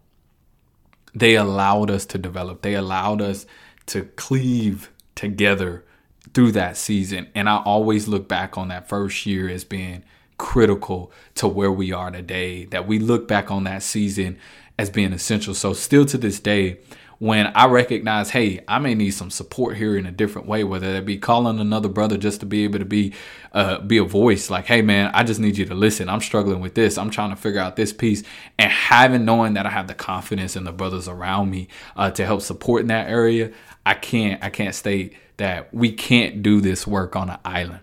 They 1.14 1.36
allowed 1.36 1.90
us 1.90 2.06
to 2.08 2.18
develop. 2.18 2.62
They 2.62 2.74
allowed 2.74 3.22
us 3.22 3.46
to 3.88 4.04
cleave 4.04 4.92
together 5.16 5.86
through 6.34 6.54
that 6.54 6.78
season. 6.78 7.28
And 7.36 7.50
I 7.50 7.58
always 7.58 8.08
look 8.08 8.28
back 8.28 8.58
on 8.58 8.70
that 8.70 8.88
first 8.88 9.26
year 9.26 9.50
as 9.50 9.64
being 9.64 10.04
critical 10.38 11.12
to 11.36 11.48
where 11.48 11.72
we 11.72 11.92
are 11.92 12.12
today. 12.12 12.66
That 12.66 12.88
we 12.88 13.00
look 13.00 13.28
back 13.28 13.52
on 13.52 13.64
that 13.66 13.84
season 13.84 14.38
as 14.82 14.90
being 14.90 15.14
essential. 15.14 15.54
So 15.54 15.74
still 15.74 16.06
to 16.08 16.18
this 16.18 16.40
day, 16.40 16.80
when 17.20 17.52
I 17.54 17.68
recognize, 17.68 18.32
hey, 18.32 18.64
I 18.68 18.80
may 18.80 18.96
need 18.96 19.12
some 19.12 19.30
support 19.30 19.78
here 19.78 19.96
in 19.96 20.08
a 20.08 20.12
different 20.12 20.48
way, 20.48 20.64
whether 20.64 20.92
that 20.94 21.06
be 21.06 21.20
calling 21.20 21.60
another 21.60 21.88
brother 21.88 22.18
just 22.18 22.40
to 22.40 22.48
be 22.48 22.64
able 22.64 22.80
to 22.80 22.86
be 22.86 23.14
uh, 23.54 23.80
be 23.80 23.98
a 23.98 24.04
voice, 24.04 24.50
like, 24.50 24.66
hey 24.66 24.82
man, 24.82 25.12
I 25.14 25.24
just 25.24 25.40
need 25.40 25.56
you 25.56 25.66
to 25.66 25.76
listen. 25.76 26.10
I'm 26.10 26.20
struggling 26.22 26.62
with 26.62 26.74
this. 26.74 26.98
I'm 26.98 27.12
trying 27.12 27.30
to 27.30 27.36
figure 27.36 27.62
out 27.62 27.76
this 27.76 27.94
piece, 27.94 28.24
and 28.58 28.72
having 28.72 29.24
knowing 29.24 29.54
that 29.54 29.68
I 29.68 29.70
have 29.70 29.88
the 29.88 29.94
confidence 29.94 30.56
in 30.56 30.64
the 30.64 30.72
brothers 30.72 31.08
around 31.08 31.52
me 31.52 31.68
uh, 31.96 32.10
to 32.10 32.26
help 32.26 32.42
support 32.42 32.82
in 32.82 32.88
that 32.88 33.08
area, 33.08 33.52
I 33.86 33.94
can't 33.94 34.44
I 34.44 34.50
can't 34.50 34.74
state 34.74 35.14
that 35.38 35.72
we 35.72 35.92
can't 35.92 36.42
do 36.42 36.60
this 36.60 36.88
work 36.88 37.16
on 37.16 37.30
an 37.30 37.38
island. 37.46 37.82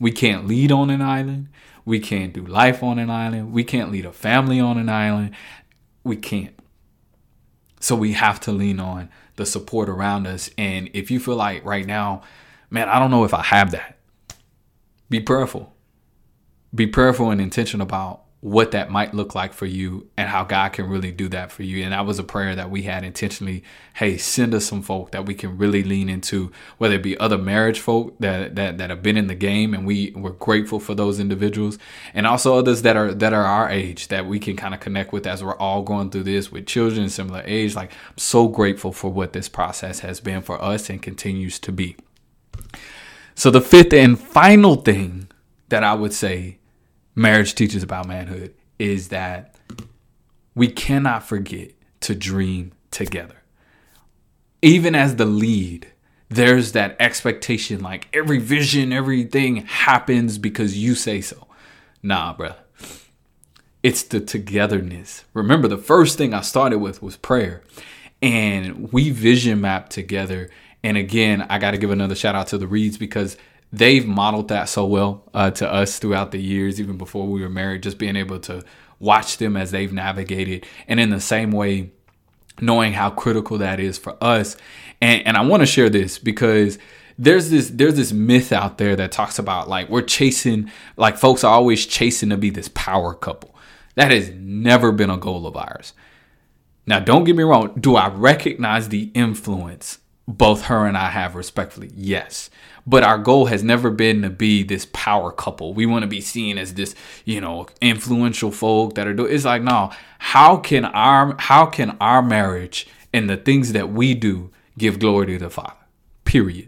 We 0.00 0.12
can't 0.12 0.46
lead 0.46 0.72
on 0.72 0.88
an 0.88 1.02
island. 1.02 1.48
We 1.88 2.00
can't 2.00 2.34
do 2.34 2.44
life 2.44 2.82
on 2.82 2.98
an 2.98 3.08
island. 3.08 3.50
We 3.50 3.64
can't 3.64 3.90
lead 3.90 4.04
a 4.04 4.12
family 4.12 4.60
on 4.60 4.76
an 4.76 4.90
island. 4.90 5.30
We 6.08 6.16
can't. 6.16 6.58
So 7.80 7.94
we 7.94 8.14
have 8.14 8.40
to 8.40 8.52
lean 8.52 8.80
on 8.80 9.10
the 9.36 9.44
support 9.44 9.90
around 9.90 10.26
us. 10.26 10.50
And 10.56 10.88
if 10.94 11.10
you 11.10 11.20
feel 11.20 11.36
like 11.36 11.62
right 11.66 11.84
now, 11.84 12.22
man, 12.70 12.88
I 12.88 12.98
don't 12.98 13.10
know 13.10 13.24
if 13.24 13.34
I 13.34 13.42
have 13.42 13.72
that, 13.72 13.98
be 15.10 15.20
prayerful. 15.20 15.74
Be 16.74 16.86
prayerful 16.86 17.30
and 17.30 17.42
intentional 17.42 17.84
about 17.86 18.22
what 18.40 18.70
that 18.70 18.88
might 18.88 19.12
look 19.12 19.34
like 19.34 19.52
for 19.52 19.66
you 19.66 20.06
and 20.16 20.28
how 20.28 20.44
God 20.44 20.72
can 20.72 20.88
really 20.88 21.10
do 21.10 21.28
that 21.28 21.50
for 21.50 21.64
you. 21.64 21.82
And 21.82 21.92
that 21.92 22.06
was 22.06 22.20
a 22.20 22.24
prayer 22.24 22.54
that 22.54 22.70
we 22.70 22.82
had 22.82 23.02
intentionally. 23.02 23.64
Hey, 23.94 24.16
send 24.16 24.54
us 24.54 24.64
some 24.64 24.80
folk 24.80 25.10
that 25.10 25.26
we 25.26 25.34
can 25.34 25.58
really 25.58 25.82
lean 25.82 26.08
into, 26.08 26.52
whether 26.76 26.94
it 26.94 27.02
be 27.02 27.18
other 27.18 27.36
marriage 27.36 27.80
folk 27.80 28.16
that 28.20 28.54
that, 28.54 28.78
that 28.78 28.90
have 28.90 29.02
been 29.02 29.16
in 29.16 29.26
the 29.26 29.34
game 29.34 29.74
and 29.74 29.84
we 29.84 30.12
we're 30.14 30.30
grateful 30.30 30.78
for 30.78 30.94
those 30.94 31.18
individuals. 31.18 31.78
And 32.14 32.28
also 32.28 32.56
others 32.56 32.82
that 32.82 32.96
are 32.96 33.12
that 33.12 33.32
are 33.32 33.44
our 33.44 33.68
age 33.68 34.06
that 34.08 34.26
we 34.26 34.38
can 34.38 34.54
kind 34.54 34.72
of 34.72 34.78
connect 34.78 35.12
with 35.12 35.26
as 35.26 35.42
we're 35.42 35.56
all 35.56 35.82
going 35.82 36.10
through 36.10 36.24
this 36.24 36.52
with 36.52 36.66
children 36.66 37.08
similar 37.08 37.42
age. 37.44 37.74
Like 37.74 37.90
I'm 37.90 38.18
so 38.18 38.46
grateful 38.46 38.92
for 38.92 39.10
what 39.10 39.32
this 39.32 39.48
process 39.48 40.00
has 40.00 40.20
been 40.20 40.42
for 40.42 40.62
us 40.62 40.88
and 40.88 41.02
continues 41.02 41.58
to 41.60 41.72
be. 41.72 41.96
So 43.34 43.50
the 43.50 43.60
fifth 43.60 43.92
and 43.92 44.18
final 44.18 44.76
thing 44.76 45.28
that 45.70 45.82
I 45.82 45.94
would 45.94 46.12
say 46.12 46.57
marriage 47.18 47.54
teaches 47.54 47.82
about 47.82 48.06
manhood 48.06 48.54
is 48.78 49.08
that 49.08 49.56
we 50.54 50.68
cannot 50.68 51.24
forget 51.24 51.72
to 52.00 52.14
dream 52.14 52.72
together. 52.90 53.42
Even 54.62 54.94
as 54.94 55.16
the 55.16 55.24
lead, 55.24 55.88
there's 56.28 56.72
that 56.72 56.96
expectation 57.00 57.80
like 57.80 58.08
every 58.12 58.38
vision, 58.38 58.92
everything 58.92 59.56
happens 59.66 60.38
because 60.38 60.78
you 60.78 60.94
say 60.94 61.20
so. 61.20 61.46
Nah, 62.02 62.34
bro. 62.34 62.54
It's 63.82 64.02
the 64.02 64.20
togetherness. 64.20 65.24
Remember, 65.34 65.68
the 65.68 65.78
first 65.78 66.18
thing 66.18 66.34
I 66.34 66.40
started 66.40 66.78
with 66.78 67.02
was 67.02 67.16
prayer. 67.16 67.62
And 68.20 68.92
we 68.92 69.10
vision 69.10 69.60
map 69.60 69.88
together. 69.90 70.50
And 70.82 70.96
again, 70.96 71.46
I 71.48 71.58
got 71.58 71.70
to 71.72 71.78
give 71.78 71.90
another 71.90 72.16
shout 72.16 72.34
out 72.34 72.48
to 72.48 72.58
the 72.58 72.66
Reeds 72.66 72.98
because 72.98 73.36
they've 73.72 74.06
modeled 74.06 74.48
that 74.48 74.68
so 74.68 74.86
well 74.86 75.24
uh, 75.34 75.50
to 75.52 75.70
us 75.70 75.98
throughout 75.98 76.32
the 76.32 76.40
years, 76.40 76.80
even 76.80 76.96
before 76.96 77.26
we 77.26 77.42
were 77.42 77.48
married, 77.48 77.82
just 77.82 77.98
being 77.98 78.16
able 78.16 78.38
to 78.40 78.64
watch 78.98 79.38
them 79.38 79.56
as 79.56 79.70
they've 79.70 79.92
navigated. 79.92 80.66
And 80.86 80.98
in 80.98 81.10
the 81.10 81.20
same 81.20 81.50
way, 81.50 81.90
knowing 82.60 82.92
how 82.92 83.10
critical 83.10 83.58
that 83.58 83.80
is 83.80 83.98
for 83.98 84.16
us. 84.22 84.56
And, 85.00 85.26
and 85.26 85.36
I 85.36 85.42
want 85.42 85.62
to 85.62 85.66
share 85.66 85.90
this 85.90 86.18
because 86.18 86.78
there's 87.18 87.50
this 87.50 87.70
there's 87.70 87.96
this 87.96 88.12
myth 88.12 88.52
out 88.52 88.78
there 88.78 88.94
that 88.94 89.10
talks 89.10 89.40
about 89.40 89.68
like 89.68 89.88
we're 89.88 90.02
chasing 90.02 90.70
like 90.96 91.18
folks 91.18 91.42
are 91.42 91.52
always 91.52 91.84
chasing 91.84 92.30
to 92.30 92.36
be 92.36 92.50
this 92.50 92.68
power 92.68 93.14
couple. 93.14 93.54
That 93.96 94.12
has 94.12 94.30
never 94.30 94.92
been 94.92 95.10
a 95.10 95.16
goal 95.16 95.46
of 95.46 95.56
ours. 95.56 95.92
Now, 96.86 97.00
don't 97.00 97.24
get 97.24 97.36
me 97.36 97.42
wrong. 97.42 97.74
Do 97.78 97.96
I 97.96 98.08
recognize 98.08 98.88
the 98.88 99.10
influence 99.14 99.98
both 100.28 100.66
her 100.66 100.86
and 100.86 100.96
I 100.96 101.08
have 101.08 101.34
respectfully? 101.34 101.90
Yes. 101.94 102.50
But 102.86 103.02
our 103.02 103.18
goal 103.18 103.46
has 103.46 103.64
never 103.64 103.90
been 103.90 104.22
to 104.22 104.30
be 104.30 104.62
this 104.62 104.86
power 104.92 105.32
couple. 105.32 105.74
We 105.74 105.86
want 105.86 106.02
to 106.02 106.08
be 106.08 106.20
seen 106.20 106.58
as 106.58 106.74
this, 106.74 106.94
you 107.24 107.40
know, 107.40 107.66
influential 107.80 108.50
folk 108.50 108.94
that 108.94 109.06
are 109.06 109.14
doing. 109.14 109.34
It's 109.34 109.44
like, 109.44 109.62
no. 109.62 109.90
How 110.18 110.58
can 110.58 110.84
our 110.84 111.34
how 111.38 111.66
can 111.66 111.96
our 112.00 112.22
marriage 112.22 112.86
and 113.12 113.28
the 113.28 113.36
things 113.36 113.72
that 113.72 113.90
we 113.90 114.14
do 114.14 114.50
give 114.76 114.98
glory 114.98 115.26
to 115.26 115.38
the 115.38 115.50
Father? 115.50 115.74
Period. 116.24 116.67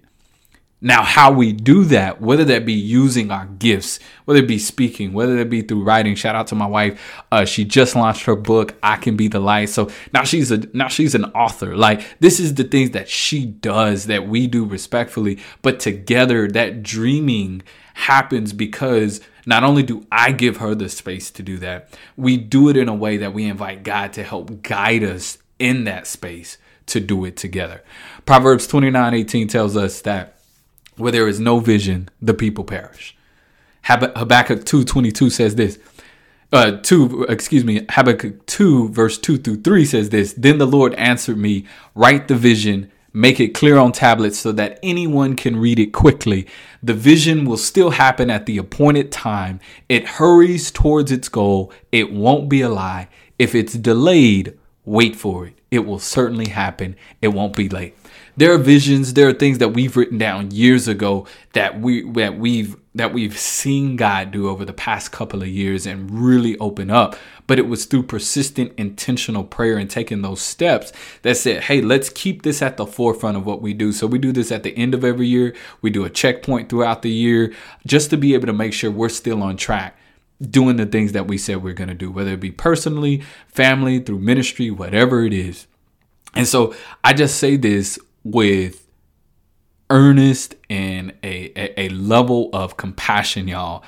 Now, 0.83 1.03
how 1.03 1.31
we 1.31 1.53
do 1.53 1.85
that, 1.85 2.23
whether 2.23 2.45
that 2.47 2.65
be 2.65 2.73
using 2.73 3.31
our 3.31 3.45
gifts, 3.45 3.99
whether 4.25 4.41
it 4.41 4.49
be 4.49 4.59
speaking, 4.59 5.13
whether 5.13 5.37
it 5.37 5.51
be 5.51 5.61
through 5.61 5.85
writing. 5.85 6.15
Shout 6.15 6.35
out 6.35 6.47
to 6.49 6.55
my 6.55 6.67
wife. 6.67 7.23
Uh, 7.31 7.45
she 7.45 7.67
just 7.67 7.95
launched 7.95 8.25
her 8.25 8.35
book, 8.35 8.75
I 8.83 8.97
Can 8.97 9.15
Be 9.15 9.29
the 9.29 9.41
Light. 9.41 9.69
So 9.69 9.91
now 10.15 10.25
she's 10.25 10.51
a 10.51 10.59
now 10.73 10.89
she's 10.89 11.15
an 11.15 11.27
author. 11.27 11.77
Like 11.77 12.19
this 12.21 12.41
is 12.41 12.55
the 12.55 12.65
things 12.65 12.93
that 12.93 13.11
she 13.11 13.45
does 13.45 14.07
that 14.07 14.27
we 14.27 14.47
do 14.47 14.65
respectfully, 14.65 15.39
but 15.61 15.81
together 15.81 16.49
that 16.49 16.83
dreaming 16.83 17.63
happens 17.93 18.55
because 18.55 19.21
not 19.45 19.65
only 19.65 19.83
do 19.83 20.07
I 20.11 20.33
give 20.33 20.59
her 20.59 20.75
the 20.75 20.89
space 20.89 21.31
to 21.33 21.43
do 21.43 21.59
that, 21.59 21.93
we 22.17 22.39
do 22.39 22.71
it 22.71 22.79
in 22.79 22.89
a 22.89 22.95
way 22.95 23.19
that 23.19 23.35
we 23.35 23.45
invite 23.45 23.83
God 23.83 24.15
to 24.15 24.23
help 24.23 24.63
guide 24.63 25.03
us 25.03 25.37
in 25.59 25.85
that 25.85 26.07
space 26.07 26.57
to 26.87 27.01
do 27.01 27.27
it 27.27 27.37
together. 27.37 27.83
Proverbs 28.25 28.67
29 28.67 29.13
18 29.13 29.49
tells 29.49 29.77
us 29.77 30.01
that 30.03 30.40
where 31.01 31.13
there 31.13 31.29
is 31.29 31.41
no 31.41 31.59
vision, 31.59 32.09
the 32.21 32.35
people 32.35 32.65
perish. 32.65 33.17
Habakkuk 33.83 34.65
2:22 34.65 35.31
says 35.31 35.55
this. 35.55 35.79
Uh, 36.53 36.73
2, 36.83 37.27
excuse 37.29 37.65
me, 37.65 37.87
Habakkuk 37.89 38.45
2, 38.47 38.89
verse 38.89 39.19
2 39.19 39.39
through 39.39 39.61
3 39.61 39.85
says 39.85 40.11
this 40.11 40.33
Then 40.33 40.59
the 40.59 40.67
Lord 40.67 40.95
answered 40.95 41.39
me, 41.39 41.65
Write 41.95 42.27
the 42.27 42.35
vision, 42.35 42.91
make 43.13 43.39
it 43.39 43.55
clear 43.55 43.79
on 43.79 43.93
tablets 43.93 44.37
so 44.37 44.51
that 44.53 44.81
anyone 44.83 45.37
can 45.37 45.57
read 45.57 45.79
it 45.79 45.93
quickly. 45.93 46.49
The 46.83 46.95
vision 46.95 47.45
will 47.45 47.57
still 47.57 47.91
happen 47.91 48.31
at 48.31 48.47
the 48.47 48.59
appointed 48.59 49.13
time. 49.13 49.61
It 49.89 50.09
hurries 50.19 50.73
towards 50.73 51.13
its 51.13 51.29
goal. 51.29 51.73
It 51.93 52.13
won't 52.13 52.49
be 52.49 52.63
a 52.63 52.69
lie. 52.69 53.09
If 53.39 53.55
it's 53.55 53.75
delayed, 53.75 54.59
wait 54.85 55.15
for 55.15 55.47
it. 55.47 55.55
It 55.71 55.87
will 55.87 56.01
certainly 56.01 56.49
happen. 56.49 56.97
It 57.23 57.29
won't 57.29 57.55
be 57.55 57.69
late 57.69 57.95
There 58.41 58.55
are 58.55 58.59
visions, 58.59 59.13
there 59.13 59.29
are 59.29 59.35
things 59.35 59.59
that 59.59 59.75
we've 59.75 59.99
written 59.99 60.17
down 60.17 60.51
years 60.51 60.89
ago 60.89 61.27
that 61.53 61.79
we 61.79 62.11
that 62.13 62.39
we've 62.39 62.75
that 62.95 63.13
we've 63.13 63.39
seen 63.39 63.97
God 63.97 64.31
do 64.31 64.49
over 64.49 64.65
the 64.65 64.73
past 64.73 65.13
couple 65.13 65.43
of 65.43 65.49
years 65.49 65.85
and 65.85 66.11
really 66.11 66.57
open 66.57 66.91
up. 66.91 67.17
But 67.47 67.59
it 67.59 67.69
was 67.69 67.85
through 67.85 68.05
persistent, 68.05 68.73
intentional 68.79 69.45
prayer 69.45 69.77
and 69.77 69.91
taking 69.91 70.23
those 70.23 70.41
steps 70.41 70.91
that 71.21 71.37
said, 71.37 71.65
hey, 71.65 71.83
let's 71.83 72.09
keep 72.09 72.41
this 72.41 72.63
at 72.63 72.79
the 72.79 72.87
forefront 72.87 73.37
of 73.37 73.45
what 73.45 73.61
we 73.61 73.75
do. 73.75 73.93
So 73.93 74.07
we 74.07 74.19
do 74.19 74.33
this 74.33 74.51
at 74.51 74.63
the 74.63 74.75
end 74.75 74.95
of 74.95 75.05
every 75.05 75.27
year. 75.27 75.55
We 75.83 75.91
do 75.91 76.07
a 76.07 76.11
checkpoint 76.11 76.71
throughout 76.71 77.03
the 77.03 77.11
year 77.11 77.53
just 77.87 78.09
to 78.09 78.17
be 78.17 78.33
able 78.33 78.47
to 78.47 78.55
make 78.55 78.73
sure 78.73 78.91
we're 78.91 79.11
still 79.11 79.43
on 79.43 79.59
track 79.59 79.99
doing 80.41 80.77
the 80.77 80.87
things 80.87 81.13
that 81.13 81.27
we 81.27 81.37
said 81.37 81.63
we're 81.63 81.75
going 81.75 81.91
to 81.91 81.95
do, 81.95 82.11
whether 82.11 82.33
it 82.33 82.41
be 82.41 82.51
personally, 82.51 83.23
family, 83.49 83.99
through 83.99 84.21
ministry, 84.21 84.71
whatever 84.71 85.27
it 85.27 85.35
is. 85.35 85.67
And 86.35 86.49
so 86.49 86.75
I 87.05 87.13
just 87.13 87.37
say 87.37 87.59
this 87.59 87.99
with 88.25 88.87
earnest 89.89 90.55
and 90.69 91.13
a, 91.23 91.53
a, 91.57 91.87
a 91.87 91.89
level 91.89 92.51
of 92.53 92.77
compassion, 92.77 93.49
y'all. 93.49 93.83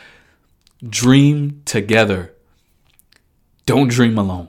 Dream 0.86 1.62
together. 1.64 2.34
Don't 3.66 3.88
dream 3.88 4.18
alone. 4.18 4.48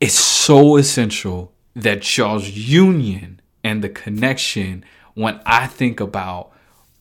It's 0.00 0.14
so 0.14 0.76
essential 0.76 1.52
that 1.74 2.16
y'all's 2.16 2.48
union 2.48 3.40
and 3.62 3.82
the 3.82 3.88
connection 3.88 4.84
when 5.14 5.40
I 5.44 5.66
think 5.66 6.00
about 6.00 6.52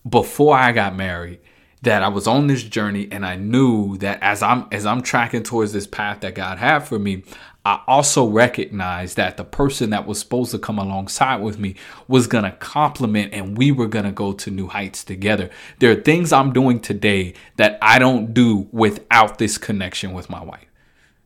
before 0.07 0.57
I 0.57 0.71
got 0.71 0.95
married 0.95 1.39
that 1.81 2.03
I 2.03 2.09
was 2.09 2.27
on 2.27 2.47
this 2.47 2.63
journey 2.63 3.07
and 3.11 3.25
I 3.25 3.35
knew 3.35 3.97
that 3.97 4.19
as 4.21 4.43
I'm 4.43 4.67
as 4.71 4.85
I'm 4.85 5.01
tracking 5.01 5.43
towards 5.43 5.71
this 5.71 5.87
path 5.87 6.21
that 6.21 6.35
God 6.35 6.57
had 6.57 6.79
for 6.79 6.99
me, 6.99 7.23
I 7.69 7.83
also 7.85 8.27
recognized 8.27 9.15
that 9.17 9.37
the 9.37 9.43
person 9.43 9.91
that 9.91 10.07
was 10.07 10.17
supposed 10.17 10.49
to 10.53 10.57
come 10.57 10.79
alongside 10.79 11.43
with 11.43 11.59
me 11.59 11.75
was 12.07 12.25
going 12.25 12.43
to 12.43 12.51
complement 12.53 13.31
and 13.31 13.55
we 13.55 13.71
were 13.71 13.85
going 13.85 14.05
to 14.05 14.11
go 14.11 14.33
to 14.33 14.49
new 14.49 14.65
heights 14.65 15.03
together. 15.03 15.51
There 15.77 15.91
are 15.91 16.01
things 16.01 16.33
I'm 16.33 16.51
doing 16.51 16.79
today 16.79 17.35
that 17.57 17.77
I 17.79 17.99
don't 17.99 18.33
do 18.33 18.67
without 18.71 19.37
this 19.37 19.59
connection 19.59 20.13
with 20.13 20.31
my 20.31 20.43
wife. 20.43 20.65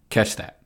Catch 0.10 0.36
that. 0.36 0.60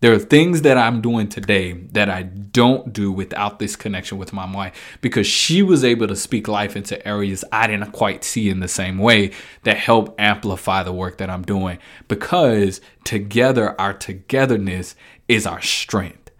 There 0.00 0.14
are 0.14 0.18
things 0.18 0.62
that 0.62 0.78
I'm 0.78 1.02
doing 1.02 1.28
today 1.28 1.72
that 1.92 2.08
I 2.08 2.22
don't 2.22 2.90
do 2.90 3.12
without 3.12 3.58
this 3.58 3.76
connection 3.76 4.16
with 4.16 4.32
my 4.32 4.50
wife 4.50 4.98
because 5.02 5.26
she 5.26 5.62
was 5.62 5.84
able 5.84 6.08
to 6.08 6.16
speak 6.16 6.48
life 6.48 6.74
into 6.74 7.06
areas 7.06 7.44
I 7.52 7.66
didn't 7.66 7.92
quite 7.92 8.24
see 8.24 8.48
in 8.48 8.60
the 8.60 8.68
same 8.68 8.96
way 8.96 9.32
that 9.64 9.76
help 9.76 10.18
amplify 10.18 10.82
the 10.82 10.92
work 10.92 11.18
that 11.18 11.28
I'm 11.28 11.42
doing 11.42 11.78
because 12.08 12.80
together, 13.04 13.78
our 13.78 13.92
togetherness 13.92 14.96
is 15.28 15.46
our 15.46 15.60
strength. 15.60 16.30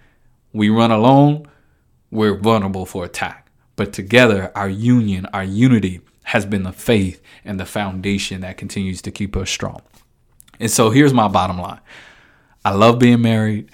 We 0.55 0.71
run 0.71 0.91
alone, 0.91 1.47
we're 2.11 2.39
vulnerable 2.39 2.87
for 2.87 3.05
attack. 3.05 3.51
But 3.77 3.93
together, 3.93 4.53
our 4.55 4.71
union, 4.71 5.27
our 5.35 5.45
unity 5.45 6.01
has 6.25 6.47
been 6.47 6.63
the 6.63 6.73
faith 6.73 7.21
and 7.45 7.61
the 7.61 7.67
foundation 7.67 8.41
that 8.41 8.57
continues 8.57 9.03
to 9.03 9.11
keep 9.11 9.37
us 9.37 9.51
strong. 9.51 9.83
And 10.59 10.71
so 10.71 10.91
here's 10.91 11.15
my 11.15 11.29
bottom 11.29 11.59
line 11.59 11.81
I 12.65 12.75
love 12.75 12.99
being 12.99 13.23
married. 13.23 13.71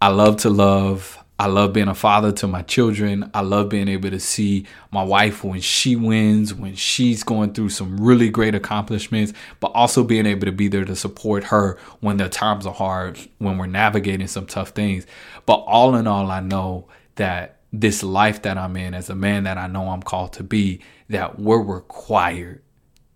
I 0.00 0.08
love 0.08 0.38
to 0.38 0.50
love. 0.50 1.18
I 1.38 1.46
love 1.46 1.72
being 1.72 1.88
a 1.88 1.94
father 1.94 2.32
to 2.32 2.46
my 2.46 2.62
children. 2.62 3.30
I 3.34 3.40
love 3.40 3.68
being 3.68 3.88
able 3.88 4.10
to 4.10 4.20
see 4.20 4.66
my 4.90 5.02
wife 5.02 5.42
when 5.42 5.60
she 5.60 5.96
wins, 5.96 6.54
when 6.54 6.74
she's 6.74 7.22
going 7.22 7.52
through 7.52 7.70
some 7.70 7.98
really 7.98 8.28
great 8.28 8.54
accomplishments, 8.54 9.32
but 9.60 9.68
also 9.68 10.04
being 10.04 10.26
able 10.26 10.46
to 10.46 10.52
be 10.52 10.68
there 10.68 10.84
to 10.84 10.94
support 10.94 11.44
her 11.44 11.78
when 12.00 12.16
the 12.16 12.28
times 12.28 12.66
are 12.66 12.74
hard, 12.74 13.18
when 13.38 13.58
we're 13.58 13.66
navigating 13.66 14.26
some 14.26 14.46
tough 14.46 14.70
things. 14.70 15.06
But 15.46 15.58
all 15.58 15.94
in 15.96 16.06
all, 16.06 16.30
I 16.30 16.40
know 16.40 16.88
that 17.16 17.60
this 17.72 18.02
life 18.02 18.42
that 18.42 18.58
I'm 18.58 18.76
in 18.76 18.94
as 18.94 19.10
a 19.10 19.14
man 19.14 19.44
that 19.44 19.58
I 19.58 19.66
know 19.66 19.90
I'm 19.90 20.02
called 20.02 20.32
to 20.34 20.42
be, 20.42 20.80
that 21.08 21.38
we're 21.38 21.62
required 21.62 22.62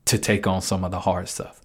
to 0.07 0.19
take 0.19 0.47
on 0.47 0.63
some 0.63 0.85
of 0.85 0.91
the 0.91 1.01
hard 1.01 1.29
stuff. 1.29 1.61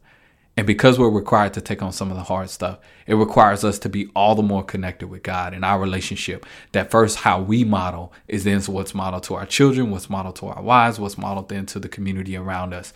And 0.61 0.67
because 0.67 0.99
we're 0.99 1.09
required 1.09 1.55
to 1.55 1.61
take 1.61 1.81
on 1.81 1.91
some 1.91 2.11
of 2.11 2.17
the 2.17 2.21
hard 2.21 2.51
stuff, 2.51 2.77
it 3.07 3.15
requires 3.15 3.63
us 3.63 3.79
to 3.79 3.89
be 3.89 4.11
all 4.15 4.35
the 4.35 4.43
more 4.43 4.63
connected 4.63 5.07
with 5.07 5.23
God 5.23 5.55
in 5.55 5.63
our 5.63 5.79
relationship. 5.79 6.45
That 6.73 6.91
first, 6.91 7.17
how 7.17 7.41
we 7.41 7.63
model 7.63 8.13
is 8.27 8.43
then 8.43 8.61
what's 8.65 8.93
modeled 8.93 9.23
to 9.23 9.33
our 9.33 9.47
children, 9.47 9.89
what's 9.89 10.07
modeled 10.07 10.35
to 10.35 10.49
our 10.49 10.61
wives, 10.61 10.99
what's 10.99 11.17
modeled 11.17 11.49
then 11.49 11.65
to 11.65 11.79
the 11.79 11.89
community 11.89 12.37
around 12.37 12.75
us. 12.75 12.93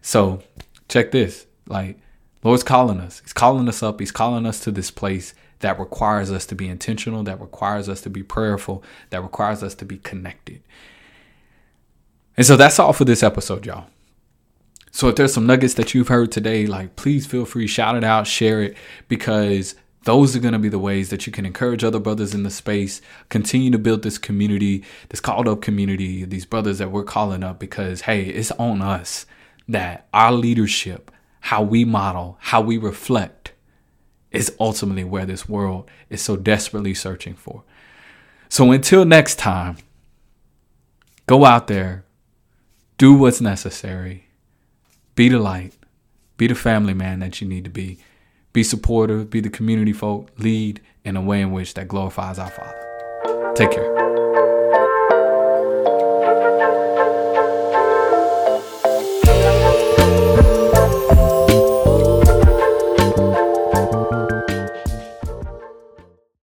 So, 0.00 0.44
check 0.88 1.10
this 1.10 1.46
like, 1.66 1.98
Lord's 2.44 2.62
calling 2.62 3.00
us. 3.00 3.18
He's 3.18 3.32
calling 3.32 3.68
us 3.68 3.82
up. 3.82 3.98
He's 3.98 4.12
calling 4.12 4.46
us 4.46 4.60
to 4.60 4.70
this 4.70 4.92
place 4.92 5.34
that 5.58 5.80
requires 5.80 6.30
us 6.30 6.46
to 6.46 6.54
be 6.54 6.68
intentional, 6.68 7.24
that 7.24 7.40
requires 7.40 7.88
us 7.88 8.00
to 8.02 8.10
be 8.10 8.22
prayerful, 8.22 8.84
that 9.10 9.22
requires 9.22 9.64
us 9.64 9.74
to 9.74 9.84
be 9.84 9.98
connected. 9.98 10.62
And 12.36 12.46
so 12.46 12.56
that's 12.56 12.78
all 12.78 12.92
for 12.92 13.04
this 13.04 13.24
episode, 13.24 13.66
y'all. 13.66 13.88
So 14.94 15.08
if 15.08 15.16
there's 15.16 15.32
some 15.32 15.46
nuggets 15.46 15.74
that 15.74 15.94
you've 15.94 16.08
heard 16.08 16.30
today, 16.30 16.66
like 16.66 16.96
please 16.96 17.26
feel 17.26 17.46
free, 17.46 17.66
shout 17.66 17.96
it 17.96 18.04
out, 18.04 18.26
share 18.26 18.62
it, 18.62 18.76
because 19.08 19.74
those 20.04 20.36
are 20.36 20.38
going 20.38 20.52
to 20.52 20.58
be 20.58 20.68
the 20.68 20.78
ways 20.78 21.08
that 21.08 21.26
you 21.26 21.32
can 21.32 21.46
encourage 21.46 21.82
other 21.82 21.98
brothers 21.98 22.34
in 22.34 22.42
the 22.42 22.50
space, 22.50 23.00
continue 23.30 23.70
to 23.70 23.78
build 23.78 24.02
this 24.02 24.18
community, 24.18 24.84
this 25.08 25.18
called 25.18 25.48
up 25.48 25.62
community, 25.62 26.26
these 26.26 26.44
brothers 26.44 26.76
that 26.76 26.90
we're 26.90 27.04
calling 27.04 27.42
up, 27.42 27.58
because 27.58 28.02
hey, 28.02 28.24
it's 28.24 28.50
on 28.52 28.82
us 28.82 29.24
that 29.66 30.08
our 30.12 30.30
leadership, 30.30 31.10
how 31.40 31.62
we 31.62 31.86
model, 31.86 32.36
how 32.40 32.60
we 32.60 32.76
reflect, 32.76 33.52
is 34.30 34.54
ultimately 34.60 35.04
where 35.04 35.24
this 35.24 35.48
world 35.48 35.90
is 36.10 36.20
so 36.20 36.36
desperately 36.36 36.92
searching 36.92 37.34
for. 37.34 37.64
So 38.50 38.70
until 38.70 39.06
next 39.06 39.38
time, 39.38 39.78
go 41.26 41.46
out 41.46 41.66
there, 41.66 42.04
do 42.98 43.14
what's 43.14 43.40
necessary 43.40 44.28
be 45.14 45.28
the 45.28 45.38
light. 45.38 45.74
Be 46.36 46.46
the 46.46 46.54
family 46.54 46.94
man 46.94 47.20
that 47.20 47.40
you 47.40 47.48
need 47.48 47.64
to 47.64 47.70
be. 47.70 47.98
Be 48.52 48.62
supportive. 48.62 49.30
Be 49.30 49.40
the 49.40 49.50
community 49.50 49.92
folk. 49.92 50.30
Lead 50.38 50.80
in 51.04 51.16
a 51.16 51.22
way 51.22 51.40
in 51.40 51.52
which 51.52 51.74
that 51.74 51.88
glorifies 51.88 52.38
our 52.38 52.50
Father. 52.50 53.54
Take 53.54 53.72
care. 53.72 54.01